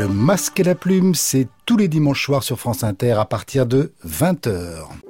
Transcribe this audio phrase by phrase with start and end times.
[0.00, 3.66] Le masque et la plume, c'est tous les dimanches soirs sur France Inter à partir
[3.66, 5.09] de 20h.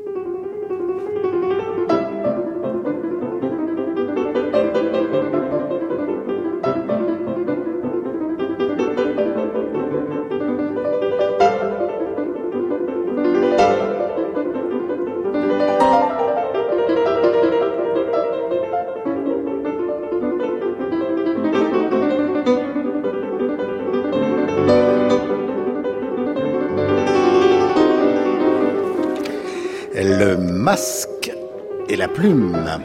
[32.20, 32.80] Bonsoir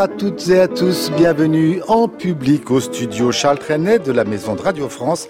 [0.00, 4.56] à toutes et à tous, bienvenue en public au studio Charles Trenet de la Maison
[4.56, 5.28] de Radio France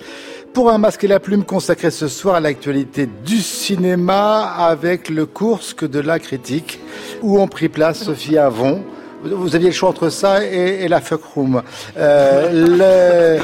[0.54, 5.26] pour un masque et la plume consacré ce soir à l'actualité du cinéma avec le
[5.26, 6.80] Kursk de la critique
[7.20, 8.82] où ont pris place Sophie Avon.
[9.22, 11.62] Vous aviez le choix entre ça et, la fuck room.
[11.96, 13.38] Euh,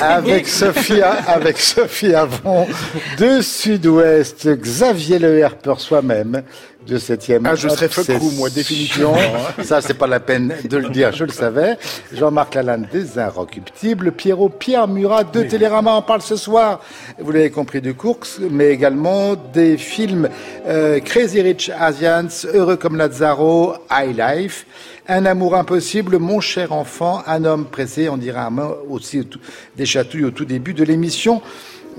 [0.00, 2.66] avec Sophie, avec Sophie Avon
[3.18, 6.42] de Sud-Ouest, Xavier Le Herper soi-même
[6.86, 7.44] de septième.
[7.46, 9.16] Ah, je serais focou, moi, définitivement.
[9.62, 11.76] Ça, c'est pas la peine de le dire, je le savais.
[12.12, 16.80] Jean-Marc Lalanne des Inrecuptibles, Pierrot Pierre Murat de Télérama en parle ce soir.
[17.18, 20.28] Vous l'avez compris du course, mais également des films
[20.66, 24.66] euh, Crazy Rich Asians, Heureux comme Lazaro, High Life.
[25.08, 29.28] Un amour impossible, mon cher enfant, un homme pressé, on dirait un mot aussi
[29.76, 31.42] des chatouilles au tout début de l'émission.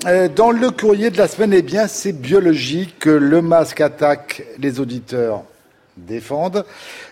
[0.05, 3.05] Euh, dans le courrier de la semaine, eh bien, c'est biologique.
[3.05, 5.43] Le masque attaque, les auditeurs
[5.97, 6.65] défendent.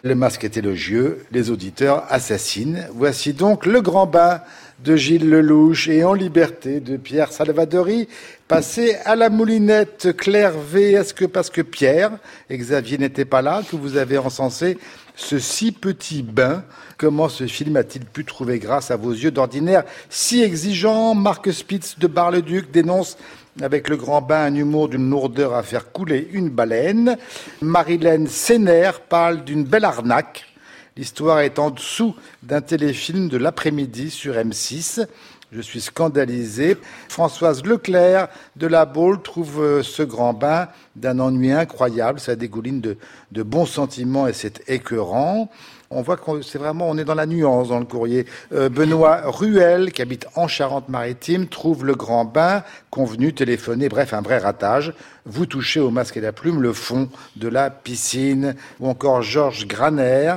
[0.04, 2.88] Le masque est élogieux, les auditeurs assassinent.
[2.94, 4.42] Voici donc le grand bain
[4.84, 8.08] de Gilles Lelouch et En liberté de Pierre Salvadori,
[8.48, 10.92] passé à la moulinette Claire V.
[10.92, 12.12] Est-ce que parce que Pierre
[12.52, 14.78] et Xavier n'étaient pas là que vous avez encensé
[15.16, 16.64] ce si petit bain
[16.98, 21.14] Comment ce film a-t-il pu trouver grâce à vos yeux d'ordinaire si exigeants?
[21.14, 23.18] Marc Spitz de Bar-le-Duc dénonce
[23.62, 27.18] avec le grand bain un humour d'une lourdeur à faire couler une baleine.
[27.62, 30.46] Marilène Sénère parle d'une belle arnaque.
[30.96, 35.06] L'histoire est en dessous d'un téléfilm de l'après-midi sur M6.
[35.56, 36.76] Je suis scandalisé.
[37.08, 38.28] Françoise Leclerc
[38.58, 40.68] de La Baule trouve euh, ce grand bain
[40.98, 42.20] d'un ennui incroyable.
[42.20, 45.50] Ça dégouline de, bons sentiments et c'est écœurant.
[45.92, 48.26] On voit que c'est vraiment, on est dans la nuance dans le courrier.
[48.52, 54.22] Euh, Benoît Ruel, qui habite en Charente-Maritime, trouve le grand bain convenu, téléphoné, bref, un
[54.22, 54.94] vrai ratage.
[55.26, 57.08] Vous touchez au masque et la plume le fond
[57.38, 58.56] de la piscine.
[58.82, 60.36] Ou encore Georges Graner,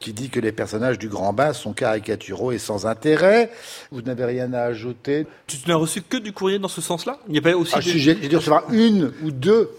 [0.00, 3.50] qui dit que les personnages du Grand Bain sont caricaturaux et sans intérêt.
[3.90, 7.18] Vous n'avez rien à ajouter Tu n'as reçu que du courrier dans ce sens-là?
[7.26, 9.70] Il n'y a pas aussi ah, J'ai dû recevoir une ou deux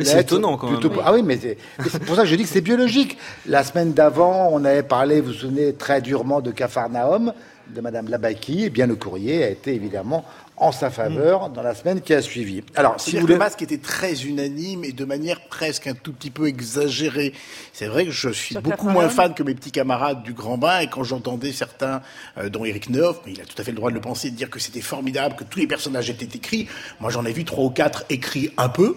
[0.00, 0.80] c'est étonnant quand même.
[1.04, 3.16] Ah oui, mais c'est pour ça que je dis que c'est biologique.
[3.46, 7.32] La semaine d'avant, on avait parlé, vous vous souvenez, très durement de Capharnaüm,
[7.68, 8.64] de Madame Labaki.
[8.64, 10.24] Eh bien, le courrier a été évidemment
[10.60, 12.62] en sa faveur dans la semaine qui a suivi.
[12.74, 16.30] Alors, si vous le masque était très unanime et de manière presque un tout petit
[16.30, 17.32] peu exagérée.
[17.72, 20.80] C'est vrai que je suis beaucoup moins fan que mes petits camarades du Grand Bain
[20.80, 22.02] et quand j'entendais certains,
[22.38, 24.30] euh, dont Eric Neuf, mais il a tout à fait le droit de le penser,
[24.30, 26.68] de dire que c'était formidable, que tous les personnages étaient écrits.
[27.00, 28.96] Moi, j'en ai vu trois ou quatre écrits un peu,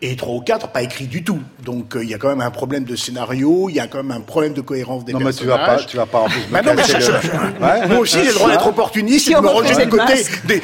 [0.00, 1.40] et trois ou quatre pas écrits du tout.
[1.64, 3.98] Donc euh, il y a quand même un problème de scénario, il y a quand
[3.98, 5.40] même un problème de cohérence des personnages.
[5.40, 6.40] Non mais tu vas pas, tu vas pas en plus.
[6.50, 9.88] Bah non, mais moi aussi j'ai le droit d'être opportuniste et de me ranger du
[9.88, 10.62] côté des,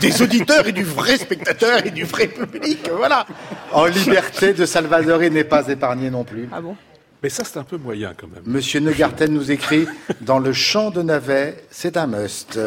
[0.00, 2.88] des, auditeurs et du vrai spectateur et du vrai public.
[2.96, 3.26] Voilà.
[3.72, 6.48] En liberté de Salvadori n'est pas épargné non plus.
[6.52, 6.76] Ah bon?
[7.22, 8.42] Mais ça, c'est un peu moyen quand même.
[8.46, 9.86] Monsieur Neugarten nous écrit
[10.20, 12.58] Dans le champ de Navet, c'est un must.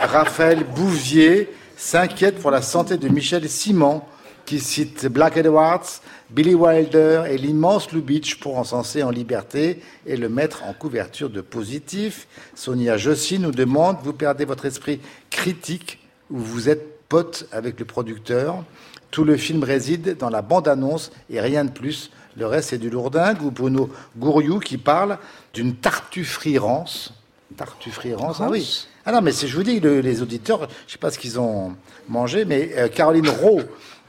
[0.00, 4.02] Raphaël Bouvier s'inquiète pour la santé de Michel Simon
[4.46, 6.00] qui cite Black Edwards,
[6.30, 11.40] Billy Wilder et l'immense Lubitsch pour encenser en liberté et le mettre en couverture de
[11.40, 12.26] positif.
[12.54, 15.00] Sonia Jossi nous demande Vous perdez votre esprit
[15.30, 15.98] critique
[16.30, 18.64] ou vous êtes pote avec le producteur?
[19.10, 22.10] Tout le film réside dans la bande-annonce et rien de plus.
[22.36, 23.42] Le reste, c'est du lourdingue.
[23.42, 23.88] Ou Bruno
[24.18, 25.18] Gouriou qui parle
[25.52, 27.12] d'une tartufferie rance.
[27.56, 28.88] Tartufferie rance, ah oui.
[29.06, 31.76] Ah non, mais je vous dis, les auditeurs, je ne sais pas ce qu'ils ont
[32.08, 33.62] mangé, mais euh, Caroline Rowe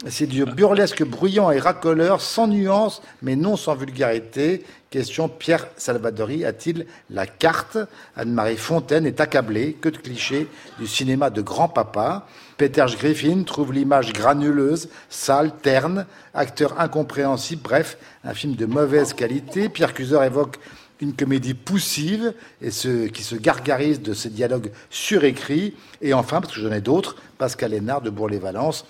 [0.08, 4.64] c'est du burlesque bruyant et racoleur, sans nuance, mais non sans vulgarité.
[4.90, 7.78] Question Pierre Salvadori a-t-il la carte
[8.16, 10.48] Anne-Marie Fontaine est accablée, que de clichés
[10.80, 12.28] du cinéma de grand-papa.
[12.58, 19.70] Peter Griffin trouve l'image granuleuse, sale, terne, acteur incompréhensible, bref, un film de mauvaise qualité.
[19.70, 20.58] Pierre Cuser évoque
[21.02, 25.76] une comédie poussive et qui se gargarise de ces dialogues surécrits.
[26.02, 28.86] Et enfin, parce que j'en ai d'autres, Pascal Hénard de Bourg-les-Valence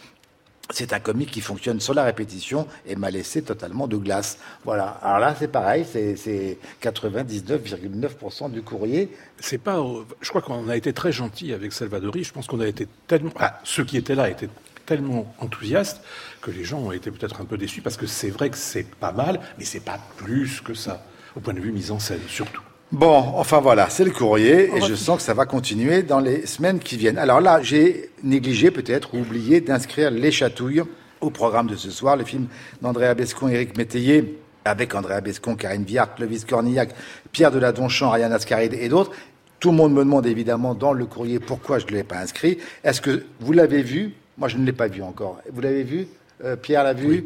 [0.71, 4.39] c'est un comique qui fonctionne sur la répétition et m'a laissé totalement de glace.
[4.63, 4.99] Voilà.
[5.03, 9.09] Alors là, c'est pareil, c'est 99,9% du courrier.
[9.39, 9.83] C'est pas.
[10.21, 12.23] Je crois qu'on a été très gentil avec Salvadori.
[12.23, 13.31] Je pense qu'on a été tellement.
[13.37, 14.49] Ah, ceux qui étaient là étaient
[14.85, 16.01] tellement enthousiastes
[16.41, 18.87] que les gens ont été peut-être un peu déçus parce que c'est vrai que c'est
[18.87, 21.03] pas mal, mais c'est pas plus que ça
[21.35, 22.61] au point de vue mise en scène, surtout.
[22.95, 26.45] Bon, enfin voilà, c'est le courrier et je sens que ça va continuer dans les
[26.45, 27.17] semaines qui viennent.
[27.17, 30.81] Alors là, j'ai négligé peut-être ou oublié d'inscrire Les Chatouilles
[31.19, 32.47] au programme de ce soir, le film
[32.81, 36.91] d'Andréa Bescon, Éric Métayer, avec Andréa Bescon, Karine Viard, Clovis Cornillac,
[37.33, 39.11] Pierre de Donchamp, Ryan Ascaride et d'autres.
[39.59, 42.59] Tout le monde me demande évidemment dans le courrier pourquoi je ne l'ai pas inscrit.
[42.85, 44.13] Est-ce que vous l'avez vu?
[44.37, 45.41] Moi, je ne l'ai pas vu encore.
[45.51, 46.07] Vous l'avez vu?
[46.45, 47.25] Euh, Pierre l'a vu?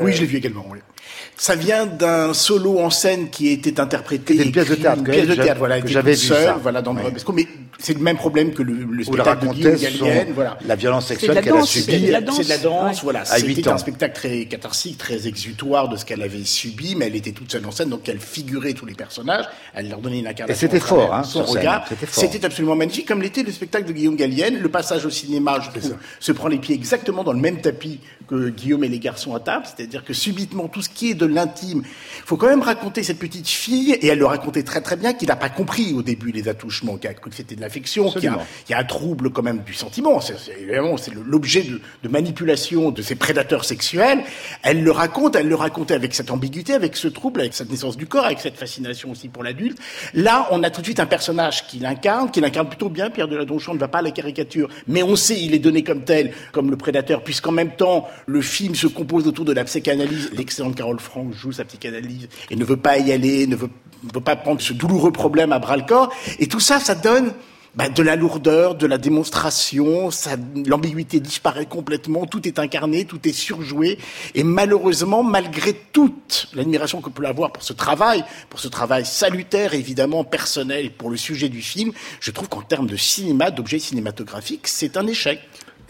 [0.00, 0.12] Oui.
[0.12, 0.64] je l'ai vu également.
[0.70, 0.78] Oui.
[1.36, 4.32] Ça vient d'un solo en scène qui était interprété.
[4.32, 4.98] C'était une pièce de théâtre.
[4.98, 5.80] Une pièce de théâtre, voilà.
[5.80, 6.58] Que j'avais vu ça.
[6.60, 7.12] Voilà, dans ouais.
[7.34, 7.46] Mais
[7.78, 10.28] c'est le même problème que le, le spectacle de Guillaume Gallienne.
[10.34, 10.58] Voilà.
[10.66, 11.84] La violence sexuelle qu'elle a subie.
[11.84, 12.40] C'est de la danse.
[12.40, 13.24] De la danse voilà.
[13.24, 17.30] C'était un spectacle très catharsique, très exutoire de ce qu'elle avait subi, mais elle était
[17.30, 19.44] toute seule en scène, donc elle figurait tous les personnages.
[19.74, 20.66] Elle leur donnait une incarnation.
[20.66, 21.84] Et c'était fort, hein, son regard.
[22.10, 24.58] C'était absolument magnifique, comme l'était le spectacle de Guillaume Gallienne.
[24.58, 28.00] Le passage au cinéma, je trouve, se prend les pieds exactement dans le même tapis
[28.28, 29.64] que Guillaume et les garçons à table.
[29.64, 33.18] C'est-à-dire que subitement, tout ce qui est de l'intime, il faut quand même raconter cette
[33.18, 36.32] petite fille, et elle le racontait très très bien, qu'il n'a pas compris au début
[36.32, 38.30] les attouchements, qu'il a cru que c'était de l'affection, qu'il
[38.68, 40.20] y, a un trouble quand même du sentiment.
[40.20, 44.22] C'est c'est l'objet de, de, manipulation de ces prédateurs sexuels.
[44.62, 47.96] Elle le raconte, elle le racontait avec cette ambiguïté, avec ce trouble, avec cette naissance
[47.96, 49.78] du corps, avec cette fascination aussi pour l'adulte.
[50.14, 53.10] Là, on a tout de suite un personnage qui l'incarne, qui l'incarne plutôt bien.
[53.10, 55.58] Pierre de la Donchamp ne va pas à la caricature, mais on sait il est
[55.58, 59.52] donné comme tel, comme le prédateur, puisqu'en même temps le film se compose autour de
[59.52, 60.30] la psychanalyse.
[60.36, 63.68] L'excellente Carole Franck joue sa psychanalyse et ne veut pas y aller, ne veut,
[64.24, 66.12] pas prendre ce douloureux problème à bras le corps.
[66.38, 67.32] Et tout ça, ça donne
[67.74, 70.10] bah, de la lourdeur, de la démonstration,
[70.66, 73.98] l'ambiguïté disparaît complètement, tout est incarné, tout est surjoué,
[74.36, 79.74] et malheureusement, malgré toute l'admiration que peut avoir pour ce travail, pour ce travail salutaire,
[79.74, 84.68] évidemment personnel pour le sujet du film, je trouve qu'en termes de cinéma, d'objets cinématographiques,
[84.68, 85.40] c'est un échec.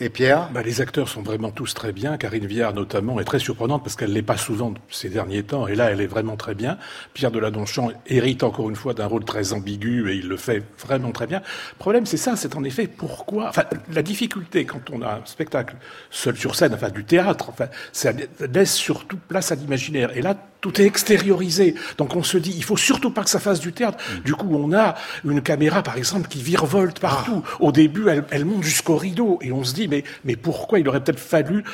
[0.01, 2.17] Et Pierre bah, Les acteurs sont vraiment tous très bien.
[2.19, 5.67] Karine Viard, notamment, est très surprenante parce qu'elle l'est pas souvent ces derniers temps.
[5.67, 6.79] Et là, elle est vraiment très bien.
[7.15, 11.11] Pierre Deladonchamp hérite encore une fois d'un rôle très ambigu et il le fait vraiment
[11.11, 11.41] très bien.
[11.41, 13.49] Le problème, c'est ça, c'est en effet pourquoi.
[13.49, 15.75] Enfin, la difficulté quand on a un spectacle
[16.11, 18.13] seul sur scène, enfin du théâtre, enfin, ça
[18.53, 20.17] laisse surtout place à l'imaginaire.
[20.17, 21.75] Et là, tout est extériorisé.
[21.97, 23.99] Donc on se dit, il faut surtout pas que ça fasse du théâtre.
[23.99, 24.23] Mm.
[24.23, 27.43] Du coup, on a une caméra, par exemple, qui virevolte partout.
[27.45, 27.57] Ah.
[27.61, 29.39] Au début, elle, elle monte jusqu'au rideau.
[29.43, 31.65] Et on se dit, mais, mais pourquoi il aurait peut-être fallu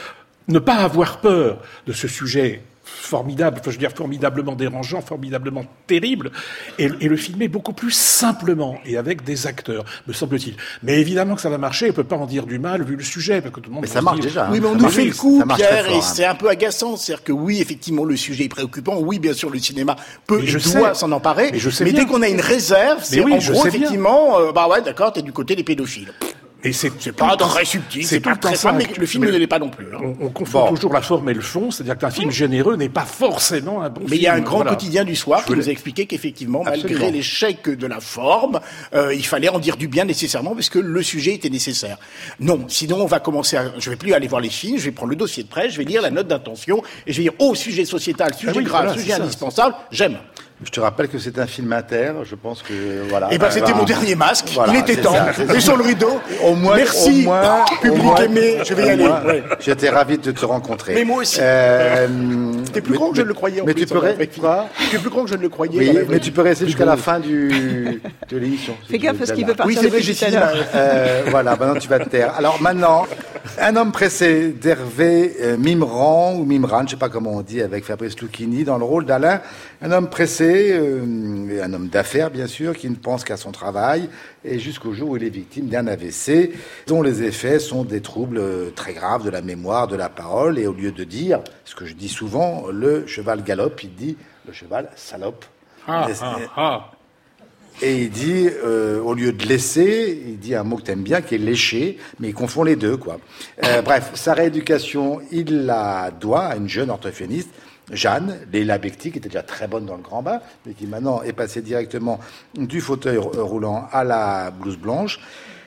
[0.48, 5.64] ne pas avoir peur de ce sujet formidable, enfin, je veux dire formidablement dérangeant, formidablement
[5.86, 6.30] terrible,
[6.78, 10.54] et, et, le filmer beaucoup plus simplement et avec des acteurs, me semble-t-il.
[10.82, 13.02] Mais évidemment que ça va marcher, on peut pas en dire du mal vu le
[13.02, 13.84] sujet, parce que tout le monde.
[13.84, 14.48] Mais ça marche déjà.
[14.50, 17.32] Oui, mais on nous fait le coup, Pierre, et c'est un peu agaçant, c'est-à-dire que
[17.32, 19.96] oui, effectivement, le sujet est préoccupant, oui, bien sûr, le cinéma
[20.26, 23.20] peut et doit s'en emparer, mais, je sais mais dès qu'on a une réserve, c'est
[23.20, 26.12] en gros, effectivement, euh, bah ouais, d'accord, t'es du côté des pédophiles.
[26.64, 29.58] Et c'est pas très subtil, c'est pas très simple, mais le film ne l'est pas
[29.58, 29.86] non plus.
[29.94, 30.14] Hein.
[30.18, 33.82] On, confond toujours la forme et le fond, c'est-à-dire qu'un film généreux n'est pas forcément
[33.82, 34.10] un bon film.
[34.10, 37.10] Mais il y a un grand quotidien du soir qui nous a expliqué qu'effectivement, malgré
[37.10, 38.60] l'échec de la forme,
[38.94, 41.98] euh, il fallait en dire du bien nécessairement parce que le sujet était nécessaire.
[42.40, 43.72] Non, sinon on va commencer à...
[43.78, 45.78] Je vais plus aller voir les films, je vais prendre le dossier de presse, je
[45.78, 48.98] vais lire la note d'intention et je vais dire, oh, sujet sociétal, sujet ah grave,
[48.98, 50.16] sujet indispensable, j'aime.
[50.62, 52.12] Je te rappelle que c'est un film inter.
[52.24, 52.72] Je pense que
[53.08, 53.26] voilà.
[53.32, 54.56] Et eh ben c'était mon dernier masque.
[54.68, 55.14] Il était temps.
[55.54, 56.20] Et sur le rideau.
[56.44, 56.76] Au moins.
[56.76, 57.22] Merci.
[57.22, 58.58] Au moins, public aimé.
[58.64, 59.42] Je vais y aller.
[59.58, 60.94] J'étais ravi de te rencontrer.
[60.94, 61.38] Mais moi aussi.
[61.42, 62.06] Euh,
[62.66, 63.62] c'était plus grand que je ne le croyais.
[63.66, 64.30] mais tu peux rester.
[64.78, 65.78] C'était plus grand que je ne le croyais.
[65.78, 68.76] Oui, mais tu peux rester jusqu'à la fin du de l'émission.
[68.88, 69.76] Fais gaffe parce qu'il veut partir.
[69.76, 70.02] Oui, c'est vrai.
[70.02, 70.14] J'ai.
[70.74, 71.56] Euh, voilà.
[71.56, 72.34] Maintenant tu vas te taire.
[72.38, 73.06] Alors maintenant,
[73.60, 77.60] un homme pressé d'Hervé euh, Mimran ou Mimran, je ne sais pas comment on dit
[77.60, 79.40] avec Fabrice Lucchini dans le rôle d'Alain.
[79.84, 80.72] Un homme pressé
[81.62, 84.08] un homme d'affaires bien sûr, qui ne pense qu'à son travail,
[84.42, 86.52] et jusqu'au jour où il est victime d'un AVC,
[86.86, 88.40] dont les effets sont des troubles
[88.74, 91.84] très graves de la mémoire, de la parole, et au lieu de dire, ce que
[91.84, 95.44] je dis souvent, le cheval galope, il dit le cheval salope.
[95.86, 96.90] Ah, ah, ah.
[97.82, 101.02] Et il dit, euh, au lieu de laisser, il dit un mot que tu aimes
[101.02, 103.18] bien, qui est lécher, mais il confond les deux, quoi.
[103.64, 107.50] Euh, bref, sa rééducation, il la doit à une jeune orthophoniste
[107.92, 111.22] Jeanne, Léla Becti, qui était déjà très bonne dans le grand bain, mais qui maintenant
[111.22, 112.18] est passée directement
[112.54, 115.20] du fauteuil roulant à la blouse blanche.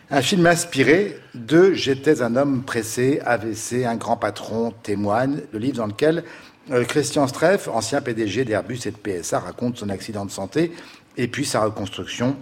[0.09, 5.77] Un film inspiré de J'étais un homme pressé, AVC, un grand patron témoigne, le livre
[5.77, 6.23] dans lequel
[6.71, 10.71] euh, Christian Streff, ancien PDG d'Airbus et de PSA, raconte son accident de santé
[11.17, 12.37] et puis sa reconstruction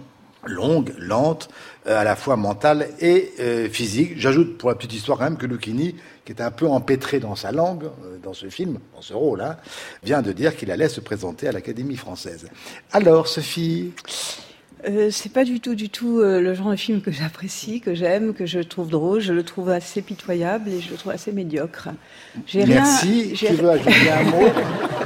[0.46, 1.48] longue, lente,
[1.86, 4.14] euh, à la fois mentale et euh, physique.
[4.16, 7.34] J'ajoute pour la petite histoire quand même que Lucchini, qui est un peu empêtré dans
[7.34, 9.58] sa langue, euh, dans ce film, dans ce rôle-là,
[10.02, 12.48] vient de dire qu'il allait se présenter à l'Académie française.
[12.92, 13.92] Alors, Sophie
[14.86, 17.94] euh, c'est pas du tout, du tout euh, le genre de film que j'apprécie, que
[17.94, 19.20] j'aime, que je trouve drôle.
[19.20, 21.88] Je le trouve assez pitoyable et je le trouve assez médiocre.
[22.54, 23.32] Merci.
[23.34, 24.46] tu veux ajouter un mot?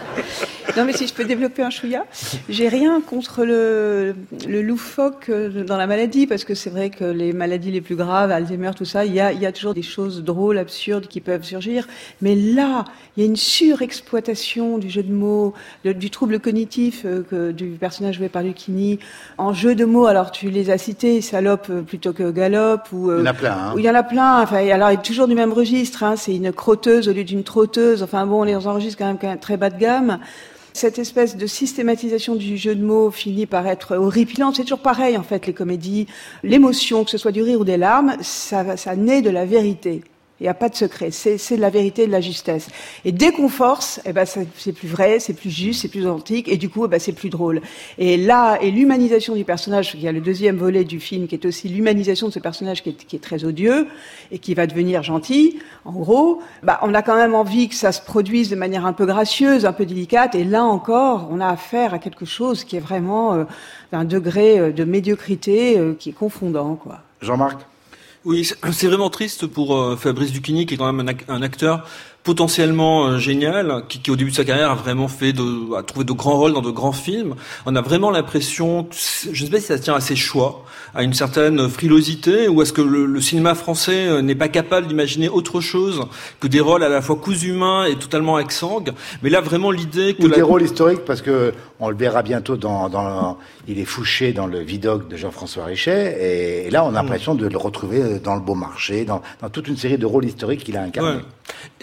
[0.76, 2.04] Non, mais si je peux développer un chouïa,
[2.48, 4.14] j'ai rien contre le,
[4.46, 7.96] le loufoque euh, dans la maladie, parce que c'est vrai que les maladies les plus
[7.96, 11.20] graves, Alzheimer, tout ça, il y a, y a toujours des choses drôles, absurdes qui
[11.20, 11.86] peuvent surgir.
[12.20, 12.84] Mais là,
[13.16, 18.16] il y a une surexploitation du jeu de mots, du trouble cognitif que, du personnage
[18.16, 18.98] joué par Lucchini
[19.38, 23.10] en jeu de mots, alors tu les as cités, salope euh, plutôt que galope, ou
[23.10, 23.52] euh, il y en a plein.
[23.52, 23.74] Hein.
[23.76, 24.42] il y en a plein.
[24.42, 26.02] Enfin, alors il est toujours du même registre.
[26.02, 28.02] Hein, c'est une crotteuse au lieu d'une trotteuse.
[28.02, 30.18] Enfin bon, on les enregistre quand même très bas de gamme.
[30.72, 34.56] Cette espèce de systématisation du jeu de mots finit par être horripilante.
[34.56, 36.06] C'est toujours pareil en fait, les comédies,
[36.42, 40.02] l'émotion, que ce soit du rire ou des larmes, ça, ça naît de la vérité.
[40.40, 41.10] Il n'y a pas de secret.
[41.10, 42.68] C'est la vérité et de la justesse.
[43.04, 46.48] Et dès qu'on force, eh ben, c'est plus vrai, c'est plus juste, c'est plus authentique,
[46.48, 47.60] et du coup, eh ben, c'est plus drôle.
[47.98, 51.34] Et là, et l'humanisation du personnage, il y a le deuxième volet du film, qui
[51.34, 53.86] est aussi l'humanisation de ce personnage qui est, qui est, très odieux,
[54.32, 57.92] et qui va devenir gentil, en gros, bah, on a quand même envie que ça
[57.92, 61.48] se produise de manière un peu gracieuse, un peu délicate, et là encore, on a
[61.48, 63.44] affaire à quelque chose qui est vraiment euh,
[63.92, 67.00] d'un degré euh, de médiocrité euh, qui est confondant, quoi.
[67.20, 67.69] Jean-Marc?
[68.24, 71.88] Oui, c'est vraiment triste pour euh, Fabrice Duquigny, qui est quand même un, acteur
[72.22, 75.82] potentiellement euh, génial, qui, qui, au début de sa carrière a vraiment fait de, a
[75.82, 77.34] trouvé de grands rôles dans de grands films.
[77.66, 81.02] On a vraiment l'impression, je ne sais pas si ça tient à ses choix, à
[81.02, 85.60] une certaine frilosité, ou est-ce que le, cinéma français euh, n'est pas capable d'imaginer autre
[85.60, 86.06] chose
[86.40, 88.92] que des rôles à la fois coups humains et totalement exsangues.
[89.22, 92.56] Mais là, vraiment l'idée que ou des rôles historiques, parce que on le verra bientôt
[92.56, 96.90] dans, dans il est fouché dans le Vidocq de Jean-François Richet, et, là, on a
[96.90, 96.94] mm.
[96.94, 100.24] l'impression de le retrouver dans le Beau Marché, dans, dans toute une série de rôles
[100.26, 101.20] historiques qu'il a incarnés.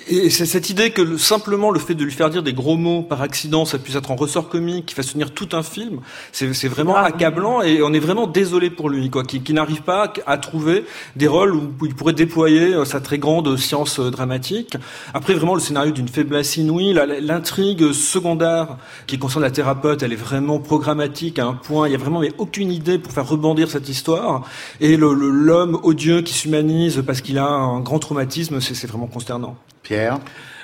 [0.10, 3.02] Et c'est cette idée que simplement le fait de lui faire dire des gros mots
[3.02, 6.00] par accident, ça puisse être en ressort comique, qui fasse tenir tout un film,
[6.32, 10.14] c'est vraiment accablant et on est vraiment désolé pour lui, quoi, qui, qui n'arrive pas
[10.26, 10.86] à trouver
[11.18, 14.78] des rôles où il pourrait déployer euh, sa très grande science euh, dramatique.
[15.14, 20.16] Après, vraiment, le scénario d'une faiblesse inouïe, l'intrigue secondaire qui concerne la thérapeute, elle est
[20.16, 23.70] vraiment programmatique à un point, il y a vraiment mais aucune idée pour faire rebondir
[23.70, 24.48] cette histoire.
[24.80, 29.57] Et l'homme le, odieux qui s'humanise parce qu'il a un grand traumatisme, c'est vraiment consternant.
[29.84, 30.20] Pierre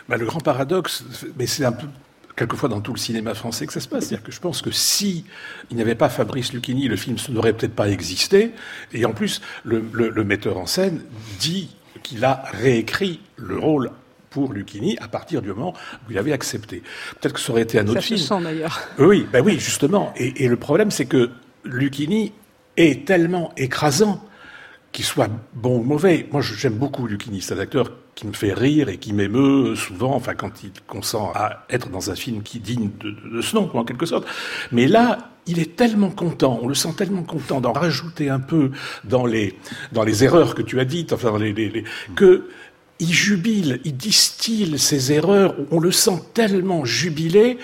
[0.10, 1.04] bah, Le grand paradoxe,
[1.38, 1.88] mais c'est un peu
[2.36, 4.06] quelquefois dans tout le cinéma français que ça se passe.
[4.06, 5.26] C'est-à-dire que je pense que si
[5.70, 8.52] il n'y avait pas Fabrice Lucchini, le film n'aurait peut-être pas existé.
[8.92, 9.82] Et en plus, le,
[10.24, 11.02] metteur en scène
[11.40, 13.92] dit qu'il a réécrit le rôle
[14.30, 15.74] pour Lucchini à partir du moment
[16.08, 16.82] où il avait accepté.
[17.22, 18.18] Peut-être que ça aurait été un autre film.
[18.18, 18.82] Ça se sent d'ailleurs.
[18.98, 20.12] Oui, ben oui, justement.
[20.18, 21.30] Et, et le problème, c'est que
[21.64, 22.34] Lucchini
[22.78, 24.24] est tellement écrasant
[24.92, 26.28] qu'il soit bon ou mauvais.
[26.32, 27.42] Moi, j'aime beaucoup Lucchini.
[27.42, 31.32] C'est un acteur qui me fait rire et qui m'émeut souvent, enfin, quand il consent
[31.36, 34.26] à être dans un film qui digne de, ce nom, en quelque sorte.
[34.72, 38.72] Mais là, il est tellement content, on le sent tellement content d'en rajouter un peu
[39.04, 39.58] dans les,
[39.92, 41.84] dans les erreurs que tu as dites, enfin, les,
[42.16, 42.48] que
[43.00, 47.58] il jubile, il distille ses erreurs, on le sent tellement jubilé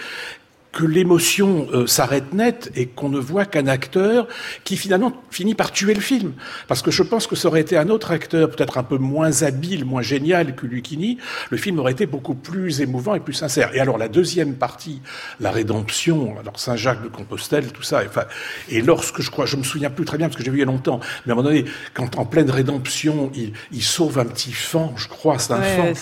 [0.72, 4.28] que l'émotion euh, s'arrête net et qu'on ne voit qu'un acteur
[4.64, 6.34] qui finalement finit par tuer le film.
[6.68, 9.42] Parce que je pense que ça aurait été un autre acteur, peut-être un peu moins
[9.42, 11.18] habile, moins génial que Lucchini,
[11.50, 13.74] le film aurait été beaucoup plus émouvant et plus sincère.
[13.74, 15.02] Et alors la deuxième partie,
[15.40, 18.26] la rédemption, alors Saint-Jacques de Compostelle, tout ça, enfin,
[18.70, 20.62] et lorsque je crois, je me souviens plus très bien parce que j'ai vu il
[20.62, 24.20] y a longtemps, mais à un moment donné, quand en pleine rédemption, il, il sauve
[24.20, 25.94] un petit fan, je crois, c'est un fan,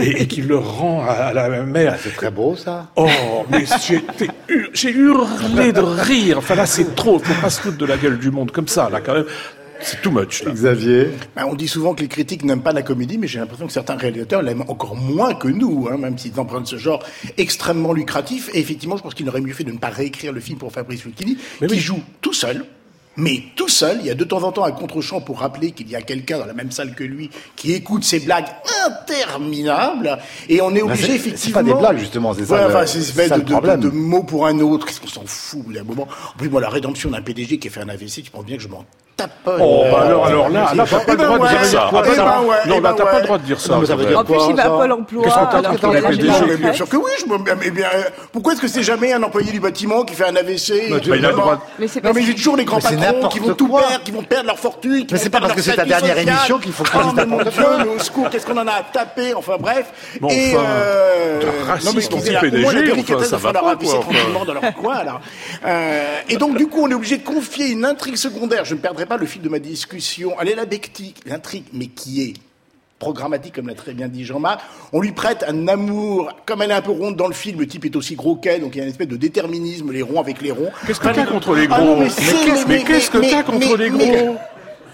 [0.00, 1.96] et, et qu'il le rend à, la mer.
[2.02, 2.90] C'est très beau ça.
[2.96, 3.08] Oh,
[3.50, 3.64] mais
[4.72, 6.38] j'ai hurlé de rire.
[6.38, 7.18] Enfin là, c'est trop.
[7.18, 9.26] Faut pas se foutre de la gueule du monde comme ça, là, quand même.
[9.80, 10.42] C'est too much.
[10.42, 10.52] Là.
[10.52, 13.66] Xavier ben, On dit souvent que les critiques n'aiment pas la comédie, mais j'ai l'impression
[13.66, 17.04] que certains réalisateurs l'aiment encore moins que nous, hein, même s'ils empruntent ce genre
[17.36, 18.50] extrêmement lucratif.
[18.54, 20.72] Et effectivement, je pense qu'il aurait mieux fait de ne pas réécrire le film pour
[20.72, 21.38] Fabrice Lucchini,
[21.68, 22.64] qui joue tout seul,
[23.18, 25.90] mais tout seul, il y a de temps en temps un contre-champ pour rappeler qu'il
[25.90, 28.46] y a quelqu'un dans la même salle que lui qui écoute ces blagues
[28.86, 31.38] interminables, et on est obligé effectivement.
[31.38, 32.68] C'est pas des blagues justement, c'est ça.
[32.68, 34.86] enfin, c'est espèce de, de, de, mots pour un autre.
[34.86, 36.06] Qu'est-ce qu'on s'en fout, à un moment.
[36.34, 38.56] En plus, moi, la rédemption d'un PDG qui a fait un AVC, tu penses bien
[38.56, 38.84] que je m'en
[39.18, 39.60] taponne.
[39.60, 41.90] Oh, bah alors, alors là, là, t'as pas le droit de dire ça.
[41.90, 43.20] Eh ben ouais, Non, eh là, ben t'as pas ouais.
[43.20, 43.76] le droit de dire ça.
[43.76, 45.24] En plus, quoi, il va ça à Pôle emploi.
[46.58, 47.10] Bien sûr que oui.
[47.20, 47.54] Je me...
[47.56, 47.88] mais bien,
[48.32, 51.16] pourquoi est-ce que c'est jamais un employé du bâtiment qui fait un AVC Mais tu-
[51.16, 51.66] il a le droit.
[51.78, 52.96] Mais c'est Non, parce mais j'ai toujours les grands patrons
[53.30, 53.82] qui vont tout quoi.
[53.82, 55.06] perdre, qui vont perdre leur fortune.
[55.06, 57.12] qui Mais c'est pas parce que c'est ta dernière émission qu'il faut que tu Oh,
[57.14, 59.92] mais mon Dieu, mais au secours, qu'est-ce qu'on en a à taper Enfin bref.
[60.20, 61.40] Bon, Et enfin, euh,
[61.84, 65.20] non, mais la délicatesse ça va pas, quoi, tranquillement dans leur coin, là.
[65.66, 68.64] Euh, et donc, du coup, on est obligé de confier une intrigue secondaire.
[68.64, 70.34] Je ne perdrai pas le fil de ma discussion.
[70.40, 72.34] Elle est la bectique, l'intrigue, mais qui est
[72.98, 74.60] programmatique, comme l'a très bien dit Jean-Marc.
[74.92, 77.66] On lui prête un amour, comme elle est un peu ronde dans le film, le
[77.66, 80.20] type est aussi gros qu'elle, donc il y a une espèce de déterminisme, les ronds
[80.20, 80.70] avec les ronds.
[80.86, 83.42] Qu'est-ce que t'as contre les Ah gros non, mais Mais qu'est-ce mais que mais- t'as
[83.44, 84.36] contre mais- les mais- gros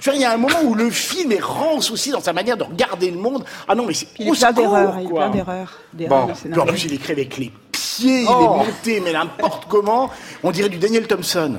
[0.02, 2.58] dire, il y a un moment où le film est rance aussi dans sa manière
[2.58, 3.42] de regarder le monde.
[3.66, 5.72] Ah non, mais c'est Il est au plein d'erreurs, il est plein d'erreurs.
[5.94, 6.60] d'erreurs Bon.
[6.60, 8.42] en plus, il écrit avec les pieds, il Oh.
[8.42, 10.10] est monté, mais n'importe comment.
[10.42, 11.54] On dirait du Daniel Thompson.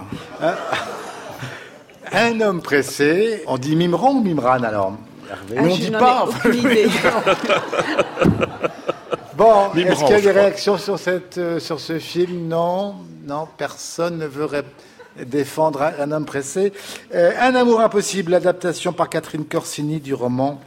[2.12, 4.94] Un homme pressé, on dit Mimran ou Mimran alors?
[5.36, 6.28] Hervé Ah, mais on je dit n'en ai pas.
[9.38, 13.50] Bon, est-ce qu'il y a des réactions sur, cette, euh, sur ce film Non, non,
[13.58, 14.48] personne ne veut
[15.26, 16.72] défendre un, un homme pressé.
[17.14, 20.62] Euh, un amour impossible, adaptation par Catherine Corsini du roman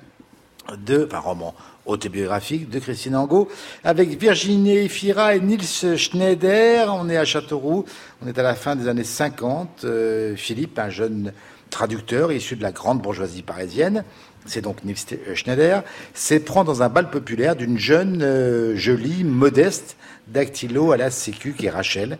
[0.84, 1.54] de, enfin roman
[1.86, 3.48] autobiographique de Christine Angot,
[3.82, 6.94] avec Virginie Fira et Nils Schneider.
[6.94, 7.86] On est à Châteauroux,
[8.22, 9.84] on est à la fin des années 50.
[9.84, 11.32] Euh, Philippe, un jeune
[11.70, 14.04] traducteur issu de la grande bourgeoisie parisienne,
[14.48, 14.96] c'est donc Nils
[15.34, 15.82] Schneider,
[16.14, 19.96] s'éprend dans un bal populaire d'une jeune, euh, jolie, modeste,
[20.28, 22.18] dactylo à la sécu qui est Rachel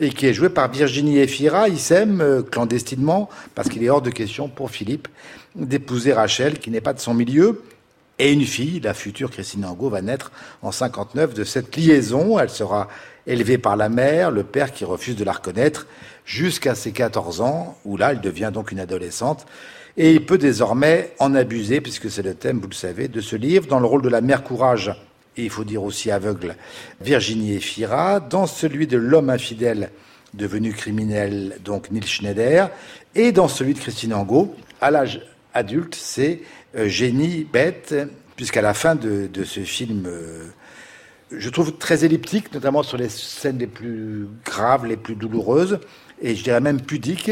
[0.00, 1.68] et qui est jouée par Virginie Efira.
[1.68, 5.08] Ils s'aiment euh, clandestinement parce qu'il est hors de question pour Philippe
[5.54, 7.62] d'épouser Rachel qui n'est pas de son milieu.
[8.18, 10.30] Et une fille, la future Christine Angot, va naître
[10.62, 12.38] en 59 de cette liaison.
[12.38, 12.88] Elle sera
[13.26, 15.86] élevée par la mère, le père qui refuse de la reconnaître,
[16.24, 19.46] jusqu'à ses 14 ans, où là, elle devient donc une adolescente.
[19.96, 23.36] Et il peut désormais en abuser, puisque c'est le thème, vous le savez, de ce
[23.36, 24.90] livre, dans le rôle de la mère courage,
[25.36, 26.56] et il faut dire aussi aveugle,
[27.00, 29.90] Virginie Efira, dans celui de l'homme infidèle
[30.32, 32.70] devenu criminel, donc Neil Schneider,
[33.14, 35.20] et dans celui de Christine Angot, à l'âge
[35.54, 36.40] adulte, c'est
[36.76, 37.94] euh, génie bête,
[38.34, 40.46] puisqu'à la fin de, de ce film, euh,
[41.30, 45.78] je trouve très elliptique, notamment sur les scènes les plus graves, les plus douloureuses,
[46.20, 47.30] et je dirais même pudiques.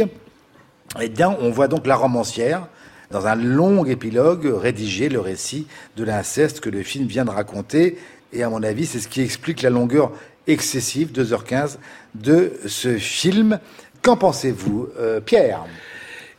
[1.00, 2.66] Eh bien, on voit donc la romancière,
[3.10, 7.98] dans un long épilogue, rédiger le récit de l'inceste que le film vient de raconter.
[8.32, 10.12] Et à mon avis, c'est ce qui explique la longueur
[10.46, 11.78] excessive, 2h15,
[12.14, 13.58] de ce film.
[14.02, 15.64] Qu'en pensez-vous, euh, Pierre?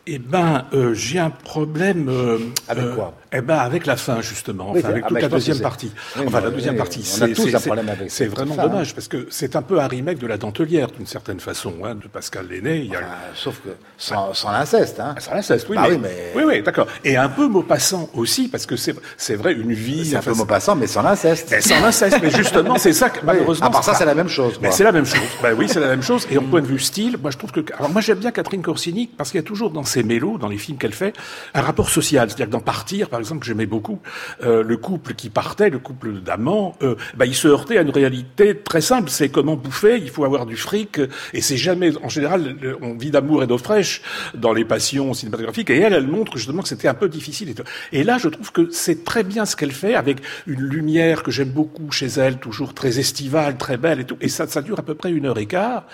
[0.05, 2.09] Eh ben, euh, j'ai un problème.
[2.09, 2.37] euh,
[2.67, 3.13] Avec quoi?
[3.35, 4.71] Eh ben, avec la fin justement.
[4.73, 5.91] Oui, avec ah, toute bah, la deuxième partie.
[6.17, 7.03] Oui, enfin, la deuxième oui, partie.
[7.03, 8.67] c'est- vraiment fin, hein.
[8.67, 11.95] dommage parce que c'est un peu un remake de La Dentelière d'une certaine façon, hein,
[11.95, 12.77] de Pascal Lenné.
[12.79, 14.99] Il y a Ah, Sauf que sans, sans l'inceste.
[14.99, 15.15] Hein.
[15.17, 16.87] Ah, ça l'inceste, oui, Bah mais, oui, mais- oui, oui, d'accord.
[17.03, 20.05] Et un peu Maupassant aussi, parce que c'est c'est vrai une vie.
[20.05, 21.49] C'est un peu mot passant, mais sans l'inceste.
[21.51, 23.65] mais sans l'inceste, mais justement, c'est ça que malheureusement.
[23.67, 24.59] À part ça, c'est la même chose.
[24.61, 25.19] Mais c'est la même chose.
[25.41, 26.27] Ben oui, c'est la même chose.
[26.29, 27.61] Et en point de vue style, moi je trouve que.
[27.77, 30.47] Alors moi j'aime bien Catherine Corsini parce qu'il y a toujours dans ses mélos, dans
[30.49, 31.13] les films qu'elle fait,
[31.53, 32.29] un rapport social.
[32.29, 33.99] C'est-à-dire que dans Partir, par exemple, que j'aimais beaucoup,
[34.43, 37.89] euh, le couple qui partait, le couple d'amants, euh, ben, il se heurtait à une
[37.89, 39.09] réalité très simple.
[39.09, 40.99] C'est comment bouffer, il faut avoir du fric,
[41.33, 41.91] et c'est jamais.
[42.03, 44.01] En général, on vit d'amour et d'eau fraîche
[44.33, 45.69] dans les passions cinématographiques.
[45.69, 47.53] Et elle, elle montre justement que c'était un peu difficile.
[47.91, 51.31] Et, là, je trouve que c'est très bien ce qu'elle fait avec une lumière que
[51.31, 54.17] j'aime beaucoup chez elle, toujours très estivale, très belle et tout.
[54.21, 55.85] Et ça, ça dure à peu près une heure et quart.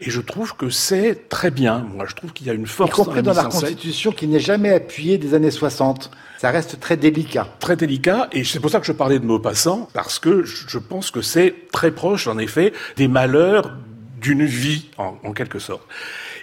[0.00, 1.86] Et je trouve que c'est très bien.
[1.94, 4.12] Moi, je trouve qu'il y a une force Y compris dans la en scène Constitution
[4.12, 6.10] qui n'est jamais appuyée des années 60.
[6.38, 7.48] Ça reste très délicat.
[7.58, 11.10] très délicat, et c'est pour ça que je parlais de Maupassant, parce que je pense
[11.10, 13.76] que c'est très proche, en effet, des malheurs
[14.20, 15.82] d'une vie, en, quelque sorte.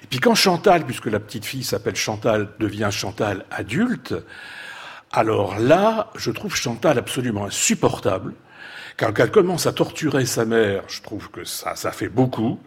[0.03, 4.15] Et puis quand Chantal, puisque la petite fille s'appelle Chantal, devient Chantal adulte,
[5.13, 8.33] alors là, je trouve Chantal absolument insupportable.
[8.97, 12.59] Quand elle commence à torturer sa mère, je trouve que ça, ça fait beaucoup.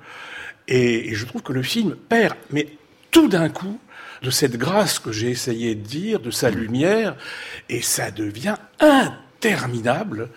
[0.67, 2.69] Et je trouve que le film perd, mais
[3.11, 3.79] tout d'un coup,
[4.23, 7.17] de cette grâce que j'ai essayé de dire, de sa lumière,
[7.69, 10.29] et ça devient interminable,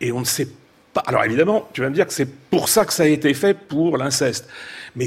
[0.00, 0.48] et on ne sait
[0.92, 1.02] pas.
[1.06, 3.54] Alors évidemment, tu vas me dire que c'est pour ça que ça a été fait
[3.54, 4.48] pour l'inceste.
[4.96, 5.06] Mais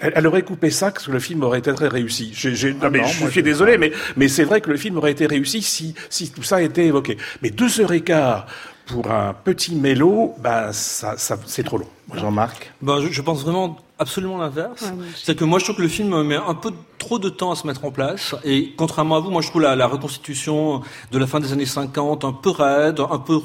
[0.00, 2.34] elle, elle aurait coupé ça, que le film aurait été très réussi.
[2.82, 5.26] Non, mais non, je suis désolé, mais, mais c'est vrai que le film aurait été
[5.26, 7.16] réussi si, si tout ça a été évoqué.
[7.40, 8.46] Mais deux heures et quart
[8.86, 11.88] pour un petit mélo, ben ça, ça c'est trop long.
[12.14, 14.82] Jean-Marc ben, je, je, pense vraiment absolument l'inverse.
[14.82, 17.50] Ouais, c'est que moi, je trouve que le film met un peu trop de temps
[17.50, 18.34] à se mettre en place.
[18.44, 21.66] Et contrairement à vous, moi, je trouve la, la reconstitution de la fin des années
[21.66, 23.38] 50 un peu raide, un peu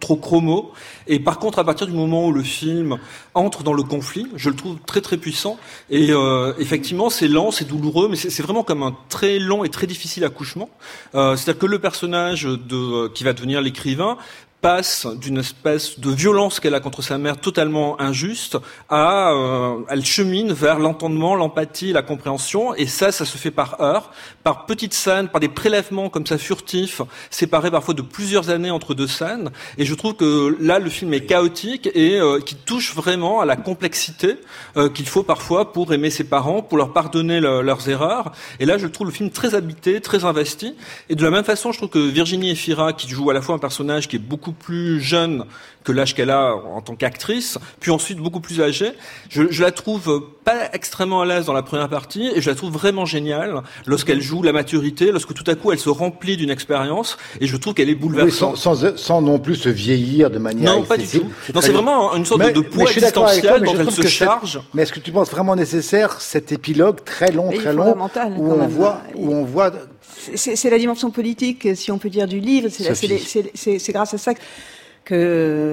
[0.00, 0.72] trop chromo.
[1.06, 2.98] Et par contre, à partir du moment où le film
[3.34, 5.58] entre dans le conflit, je le trouve très très puissant.
[5.90, 9.68] Et euh, effectivement, c'est lent, c'est douloureux, mais c'est vraiment comme un très long et
[9.68, 10.70] très difficile accouchement.
[11.14, 14.16] Euh, C'est-à-dire que le personnage de, qui va devenir l'écrivain
[14.62, 18.56] passe d'une espèce de violence qu'elle a contre sa mère totalement injuste
[18.88, 22.72] à euh, elle chemine vers l'entendement, l'empathie, la compréhension.
[22.76, 24.12] Et ça ça se fait par heure,
[24.44, 28.94] par petites scènes, par des prélèvements comme ça furtifs, séparés parfois de plusieurs années entre
[28.94, 29.50] deux scènes.
[29.78, 33.44] Et je trouve que là le film est chaotique et euh, qui touche vraiment à
[33.44, 34.36] la complexité
[34.76, 38.30] euh, qu'il faut parfois pour aimer ses parents, pour leur pardonner le, leurs erreurs.
[38.60, 40.76] Et là je trouve le film très habité, très investi.
[41.08, 43.56] Et de la même façon je trouve que Virginie Efira qui joue à la fois
[43.56, 45.44] un personnage qui est beaucoup plus jeune
[45.84, 48.92] que l'âge qu'elle a en tant qu'actrice, puis ensuite beaucoup plus âgée.
[49.28, 52.56] Je, je, la trouve pas extrêmement à l'aise dans la première partie, et je la
[52.56, 56.50] trouve vraiment géniale lorsqu'elle joue la maturité, lorsque tout à coup elle se remplit d'une
[56.50, 58.54] expérience, et je trouve qu'elle est bouleversante.
[58.54, 61.30] Oui, sans, sans, sans, non plus se vieillir de manière Non, pas du tout.
[61.54, 64.60] Non, c'est vraiment une sorte mais, de poids existentiel dont elle se charge.
[64.74, 67.96] Mais est-ce que tu penses vraiment nécessaire cet épilogue très long, très long,
[68.36, 69.72] où on, voit, où on voit
[70.34, 72.68] c'est la dimension politique, si on peut dire, du livre.
[72.68, 74.40] C'est grâce à ça que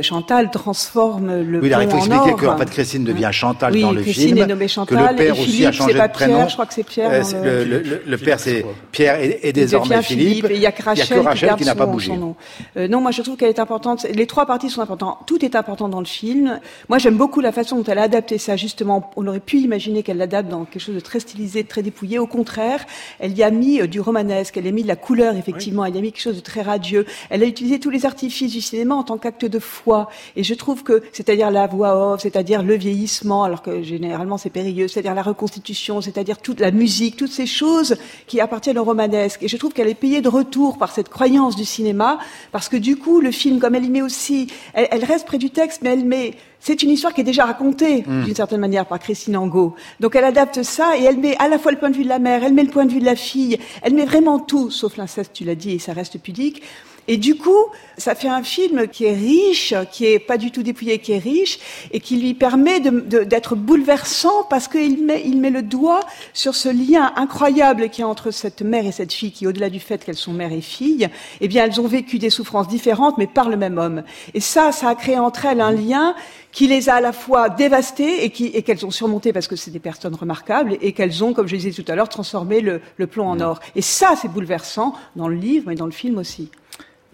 [0.02, 2.38] Chantal transforme le oui, pont il faut en expliquer or.
[2.38, 4.38] qu'en fait Christine devient Chantal oui, dans le Christine film.
[4.40, 6.34] est nommée Chantal, que le père et aussi Philippe, a changé pas de prénom.
[6.36, 7.12] Pierre, je crois que c'est Pierre.
[7.12, 10.48] Euh, dans le, le, le, le père c'est Pierre et, et désormais Philippe.
[10.50, 12.08] Il y a que Rachel, il y a que Rachel qui, qui n'a pas bougé.
[12.08, 12.36] Son nom.
[12.78, 14.06] Euh, non, moi je trouve qu'elle est importante.
[14.12, 15.20] Les trois parties sont importantes.
[15.28, 16.60] Tout est important dans le film.
[16.90, 18.56] Moi j'aime beaucoup la façon dont elle a adapté ça.
[18.56, 21.84] Justement, on aurait pu imaginer qu'elle l'adapte dans quelque chose de très stylisé, de très
[21.84, 22.18] dépouillé.
[22.18, 22.84] Au contraire,
[23.20, 24.58] elle y a mis euh, du romanesque.
[24.58, 25.84] Elle y a mis de la couleur effectivement.
[25.84, 25.90] Oui.
[25.90, 27.06] Elle y a mis quelque chose de très radieux.
[27.30, 30.10] Elle a utilisé tous les artifices du cinéma en tant qu'acte de foi.
[30.36, 34.50] Et je trouve que, c'est-à-dire la voix off, c'est-à-dire le vieillissement, alors que généralement c'est
[34.50, 39.44] périlleux, c'est-à-dire la reconstitution, c'est-à-dire toute la musique, toutes ces choses qui appartiennent au romanesque.
[39.44, 42.20] Et je trouve qu'elle est payée de retour par cette croyance du cinéma,
[42.52, 45.38] parce que du coup, le film, comme elle y met aussi, elle, elle reste près
[45.38, 48.24] du texte, mais elle met c'est une histoire qui est déjà racontée mmh.
[48.26, 49.76] d'une certaine manière par Christine Angot.
[50.00, 52.10] Donc elle adapte ça et elle met à la fois le point de vue de
[52.10, 54.70] la mère, elle met le point de vue de la fille, elle met vraiment tout,
[54.70, 56.62] sauf l'inceste, tu l'as dit, et ça reste pudique.
[57.12, 57.58] Et du coup,
[57.98, 61.18] ça fait un film qui est riche, qui est pas du tout dépouillé, qui est
[61.18, 61.58] riche,
[61.92, 66.02] et qui lui permet d'être bouleversant parce qu'il met, il met le doigt
[66.34, 69.72] sur ce lien incroyable qu'il y a entre cette mère et cette fille, qui, au-delà
[69.72, 71.10] du fait qu'elles sont mère et fille,
[71.42, 74.04] eh bien, elles ont vécu des souffrances différentes, mais par le même homme.
[74.36, 76.14] Et ça, ça a créé entre elles un lien
[76.52, 79.56] qui les a à la fois dévastées et, qui, et qu'elles ont surmonté parce que
[79.56, 82.82] c'est des personnes remarquables et qu'elles ont, comme je disais tout à l'heure, transformé le,
[82.98, 83.60] le plomb en or.
[83.76, 86.50] Et ça, c'est bouleversant dans le livre, mais dans le film aussi.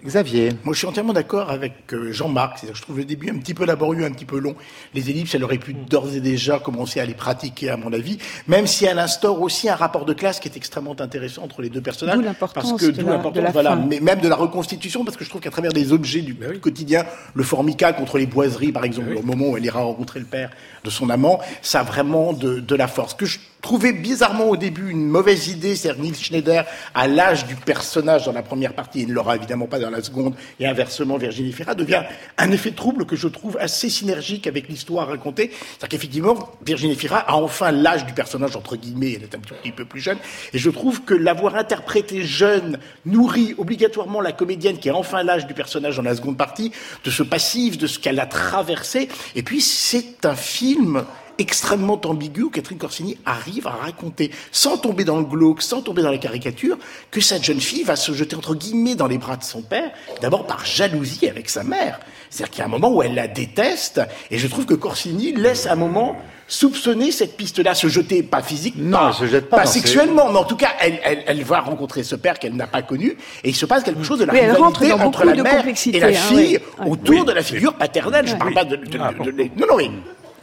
[0.06, 0.52] Xavier.
[0.64, 2.60] Moi, je suis entièrement d'accord avec euh, Jean-Marc.
[2.72, 4.56] Je trouve le début un petit peu laborieux, un petit peu long.
[4.94, 8.20] Les ellipses, elle aurait pu d'ores et déjà commencer à les pratiquer, à mon avis.
[8.48, 11.70] Même si elle instaure aussi un rapport de classe qui est extrêmement intéressant entre les
[11.70, 12.16] deux personnages.
[12.18, 13.86] D'où l'importance parce que de, la, de la voilà, fin.
[13.88, 16.60] mais même de la reconstitution, parce que je trouve qu'à travers des objets du oui.
[16.60, 19.18] quotidien, le formica contre les boiseries, par exemple, oui.
[19.18, 20.52] au moment où elle ira rencontrer le père
[20.84, 23.16] de son amant, ça a vraiment de, de la force.
[23.16, 27.56] Que je trouvais bizarrement au début une mauvaise idée, c'est-à-dire Neil Schneider, à l'âge du
[27.56, 31.18] personnage dans la première partie, et ne l'aura évidemment pas dans la seconde, et inversement
[31.18, 32.04] Virginie Fira, devient
[32.38, 35.50] un effet trouble que je trouve assez synergique avec l'histoire racontée.
[35.50, 39.72] C'est-à-dire qu'effectivement, Virginie Fira a enfin l'âge du personnage, entre guillemets, elle est un petit
[39.72, 40.20] peu plus jeune,
[40.54, 45.48] et je trouve que l'avoir interprété jeune nourrit obligatoirement la comédienne qui a enfin l'âge
[45.48, 46.72] du personnage dans la seconde partie,
[47.04, 51.04] de ce passif, de ce qu'elle a traversé, et puis c'est un film
[51.38, 56.02] extrêmement ambigu où Catherine Corsini arrive à raconter, sans tomber dans le glauque, sans tomber
[56.02, 56.78] dans la caricature,
[57.12, 59.92] que cette jeune fille va se jeter entre guillemets dans les bras de son père,
[60.22, 62.00] d'abord par jalousie avec sa mère.
[62.30, 65.34] C'est-à-dire qu'il y a un moment où elle la déteste, et je trouve que Corsini
[65.34, 66.16] laisse un moment
[66.48, 70.32] soupçonner cette piste-là, se jeter pas physiquement, non, pas, elle se jette pas, pas sexuellement,
[70.32, 73.18] mais en tout cas, elle, elle, elle, va rencontrer ce père qu'elle n'a pas connu,
[73.44, 76.12] et il se passe quelque chose de la oui, rivalité entre la mère et la
[76.14, 76.92] fille hein, oui.
[76.92, 77.26] autour oui.
[77.26, 78.28] de la figure paternelle.
[78.28, 79.90] Je parle pas de, de, de, de, non, non, mais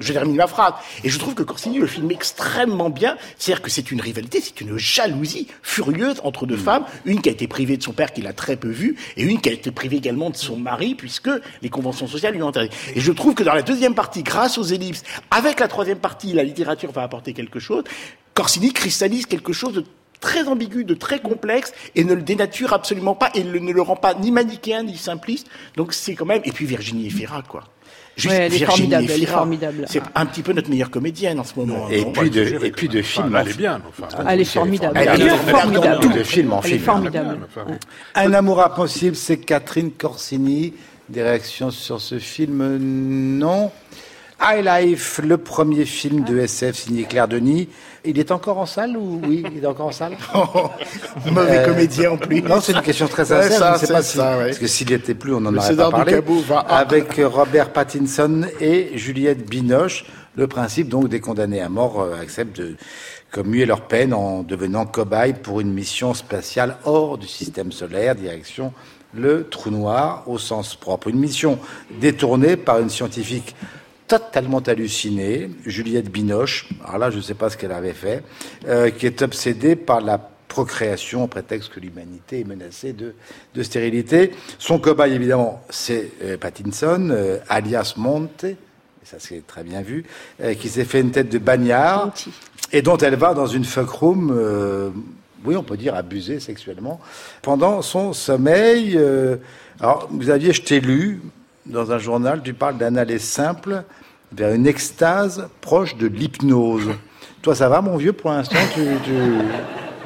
[0.02, 0.74] je termine ma phrase.
[1.04, 3.16] Et je trouve que Corsini le filme extrêmement bien.
[3.38, 6.58] C'est-à-dire que c'est une rivalité, c'est une jalousie furieuse entre deux mmh.
[6.58, 6.84] femmes.
[7.04, 9.40] Une qui a été privée de son père, qui l'a très peu vu, et une
[9.40, 11.30] qui a été privée également de son mari, puisque
[11.62, 12.74] les conventions sociales lui ont interdit.
[12.94, 16.32] Et je trouve que dans la deuxième partie, grâce aux ellipses, avec la troisième partie,
[16.32, 17.84] la littérature va apporter quelque chose.
[18.34, 19.84] Corsini cristallise quelque chose de
[20.20, 23.96] très ambigu, de très complexe, et ne le dénature absolument pas, et ne le rend
[23.96, 25.48] pas ni manichéen, ni simpliste.
[25.76, 26.42] Donc c'est quand même...
[26.44, 27.64] Et puis Virginie Efira, quoi.
[28.16, 29.84] Juste ouais, elle, est formidable, elle est formidable.
[29.88, 31.88] C'est un petit peu notre meilleure comédienne en ce moment.
[31.90, 33.34] Et, puis, de, et puis de film.
[33.40, 33.80] elle est bien.
[33.88, 34.98] Enfin, elle est formidable.
[34.98, 36.12] Elle, elle, est formidable.
[36.12, 37.38] De film en elle est formidable.
[38.14, 40.74] Un amour impossible, c'est Catherine Corsini
[41.08, 42.76] Des réactions sur ce film
[43.38, 43.72] Non.
[44.44, 47.68] High Life, le premier film de SF signé Claire Denis.
[48.04, 50.16] Il est encore en salle ou oui, il est encore en salle?
[51.30, 52.42] Mauvais euh, comédien en plus.
[52.42, 53.68] Non, c'est une question très sincère.
[53.68, 55.90] je ne sais pas si, parce que s'il n'y était plus, on n'en aurait pas
[55.90, 56.20] parlé.
[56.48, 56.58] Va...
[56.58, 60.04] Avec Robert Pattinson et Juliette Binoche.
[60.34, 62.74] Le principe donc des condamnés à mort euh, acceptent de
[63.30, 68.72] commuer leur peine en devenant cobaye pour une mission spatiale hors du système solaire, direction
[69.14, 71.08] le trou noir au sens propre.
[71.08, 71.58] Une mission
[72.00, 73.54] détournée par une scientifique
[74.18, 78.22] totalement hallucinée, Juliette Binoche, alors là je ne sais pas ce qu'elle avait fait,
[78.68, 83.14] euh, qui est obsédée par la procréation au prétexte que l'humanité est menacée de,
[83.54, 84.32] de, stérilité.
[84.58, 88.56] Son cobaye évidemment c'est euh, Pattinson, euh, alias Monte, et
[89.02, 90.04] ça c'est très bien vu,
[90.60, 92.12] qui s'est fait une tête de bagnard
[92.70, 94.92] et dont elle va dans une fuck room
[95.44, 97.00] oui, on peut dire abusée sexuellement,
[97.40, 98.96] pendant son sommeil.
[99.80, 101.20] alors, vous aviez, je t'ai lu
[101.66, 103.82] dans un journal, tu parles d'un aller simple
[104.32, 106.90] vers une extase proche de l'hypnose.
[107.42, 108.82] Toi, ça va, mon vieux, pour l'instant tu,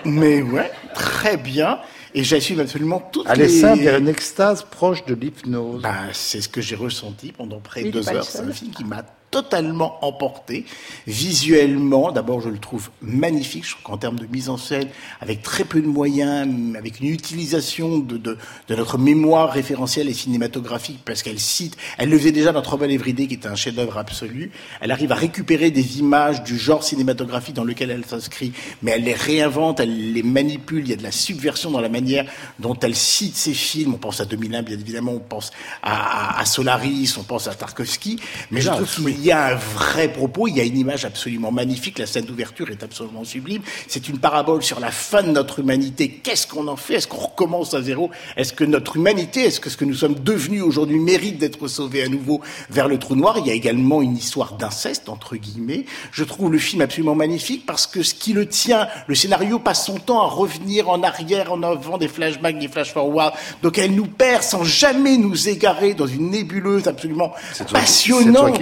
[0.04, 1.78] Mais ouais, très bien.
[2.14, 5.82] Et j'assume absolument toutes Aller simple vers une extase proche de l'hypnose.
[5.82, 8.24] Bah, c'est ce que j'ai ressenti pendant près de deux heures.
[8.24, 10.64] C'est un film qui m'a totalement emporté.
[11.06, 13.64] Visuellement, d'abord, je le trouve magnifique.
[13.64, 14.88] Je trouve qu'en termes de mise en scène,
[15.20, 20.14] avec très peu de moyens, avec une utilisation de, de, de notre mémoire référentielle et
[20.14, 23.98] cinématographique, parce qu'elle cite, elle le faisait déjà dans Trouble Everyday, qui est un chef-d'œuvre
[23.98, 24.50] absolu.
[24.80, 29.04] Elle arrive à récupérer des images du genre cinématographique dans lequel elle s'inscrit, mais elle
[29.04, 30.80] les réinvente, elle les manipule.
[30.80, 32.24] Il y a de la subversion dans la manière
[32.58, 33.94] dont elle cite ses films.
[33.94, 35.50] On pense à 2001, bien évidemment, on pense
[35.82, 38.18] à, à, Solaris, on pense à Tarkovsky,
[38.50, 41.04] mais je trouve qu'il il y a un vrai propos, il y a une image
[41.04, 43.62] absolument magnifique, la scène d'ouverture est absolument sublime.
[43.88, 46.08] C'est une parabole sur la fin de notre humanité.
[46.08, 46.94] Qu'est-ce qu'on en fait?
[46.94, 48.10] Est-ce qu'on recommence à zéro?
[48.36, 52.02] Est-ce que notre humanité, est-ce que ce que nous sommes devenus aujourd'hui mérite d'être sauvé
[52.02, 53.38] à nouveau vers le trou noir?
[53.38, 55.86] Il y a également une histoire d'inceste, entre guillemets.
[56.12, 59.86] Je trouve le film absolument magnifique parce que ce qui le tient, le scénario passe
[59.86, 63.34] son temps à revenir en arrière en avant des flashbacks, des flash-forward.
[63.62, 67.32] Donc elle nous perd sans jamais nous égarer dans une nébuleuse absolument
[67.72, 68.60] passionnante.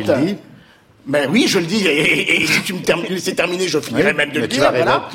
[1.06, 4.40] Ben oui, je le dis, et, si tu me laissais terminer, je finirais même de
[4.40, 5.08] le dire, voilà.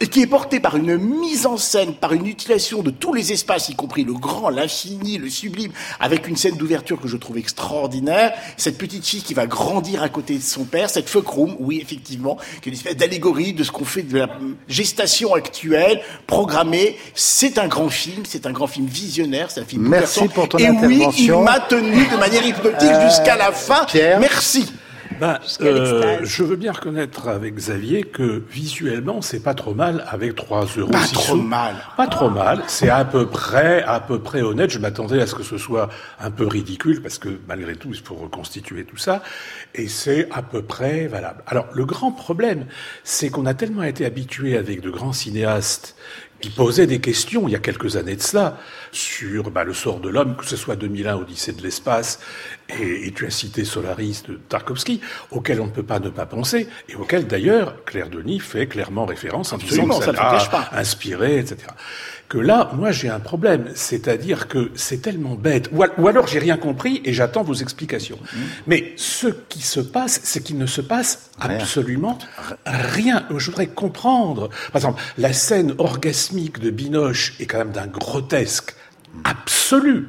[0.00, 3.32] Et qui est porté par une mise en scène, par une utilisation de tous les
[3.32, 7.36] espaces, y compris le grand, l'infini, le sublime, avec une scène d'ouverture que je trouve
[7.36, 8.32] extraordinaire.
[8.56, 11.80] Cette petite fille qui va grandir à côté de son père, cette fuck room, oui,
[11.82, 14.28] effectivement, qui est une espèce d'allégorie de ce qu'on fait de la
[14.68, 16.96] gestation actuelle, programmée.
[17.14, 20.58] C'est un grand film, c'est un grand film visionnaire, c'est un film Merci pour ton
[20.58, 21.38] Et intervention.
[21.38, 23.84] oui, il m'a tenu de manière hypnotique euh, jusqu'à la fin.
[23.86, 24.20] Pierre.
[24.20, 24.70] Merci.
[25.20, 30.34] Ben, euh, je veux bien reconnaître avec Xavier que visuellement, c'est pas trop mal avec
[30.34, 30.90] 3 euros.
[30.90, 31.76] Pas trop mal.
[31.96, 32.62] Pas trop mal.
[32.66, 34.70] C'est à peu près, à peu près honnête.
[34.70, 35.88] Je m'attendais à ce que ce soit
[36.20, 39.22] un peu ridicule parce que malgré tout, il faut reconstituer tout ça.
[39.74, 41.42] Et c'est à peu près valable.
[41.46, 42.66] Alors, le grand problème,
[43.04, 45.96] c'est qu'on a tellement été habitué avec de grands cinéastes
[46.40, 48.58] qui posait des questions il y a quelques années de cela
[48.92, 52.20] sur bah, le sort de l'homme, que ce soit 2001, Odyssée de l'espace,
[52.68, 56.68] et, tu as cité Solaris de Tarkovsky, auquel on ne peut pas ne pas penser,
[56.88, 61.66] et auquel d'ailleurs Claire Denis fait clairement référence en disant que ça l'a inspiré, etc
[62.28, 63.70] que là, moi, j'ai un problème.
[63.74, 65.70] C'est-à-dire que c'est tellement bête.
[65.72, 68.18] Ou, alors, j'ai rien compris et j'attends vos explications.
[68.20, 68.38] Mmh.
[68.66, 72.18] Mais ce qui se passe, c'est qu'il ne se passe absolument
[72.66, 73.24] rien.
[73.34, 74.48] Je voudrais comprendre.
[74.72, 78.74] Par exemple, la scène orgasmique de Binoche est quand même d'un grotesque
[79.24, 80.08] absolue.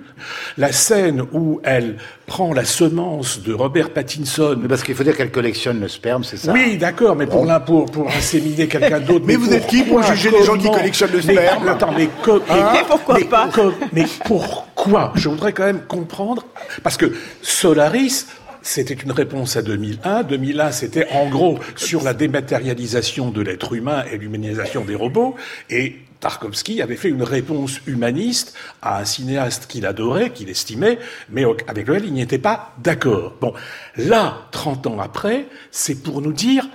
[0.57, 4.57] La scène où elle prend la semence de Robert Pattinson.
[4.61, 7.45] Mais parce qu'il faut dire qu'elle collectionne le sperme, c'est ça Oui, d'accord, mais pour,
[7.45, 9.23] l'un, pour, pour inséminer quelqu'un d'autre.
[9.27, 12.09] mais, vous êtes qui pour juger les gens qui collectionnent le sperme Attends, mais,
[12.49, 13.49] hein pourquoi pas
[13.93, 16.45] Mais pourquoi Je voudrais quand même comprendre,
[16.83, 18.27] parce que Solaris,
[18.61, 20.23] c'était une réponse à 2001.
[20.23, 25.35] 2001, c'était en gros sur la dématérialisation de l'être humain et l'humanisation des robots.
[25.69, 31.45] Et Tarkovsky avait fait une réponse humaniste à un cinéaste qu'il adorait, qu'il estimait, mais
[31.67, 33.35] avec lequel il n'y était pas d'accord.
[33.39, 33.53] Bon,
[33.95, 36.67] là, 30 ans après, c'est pour nous dire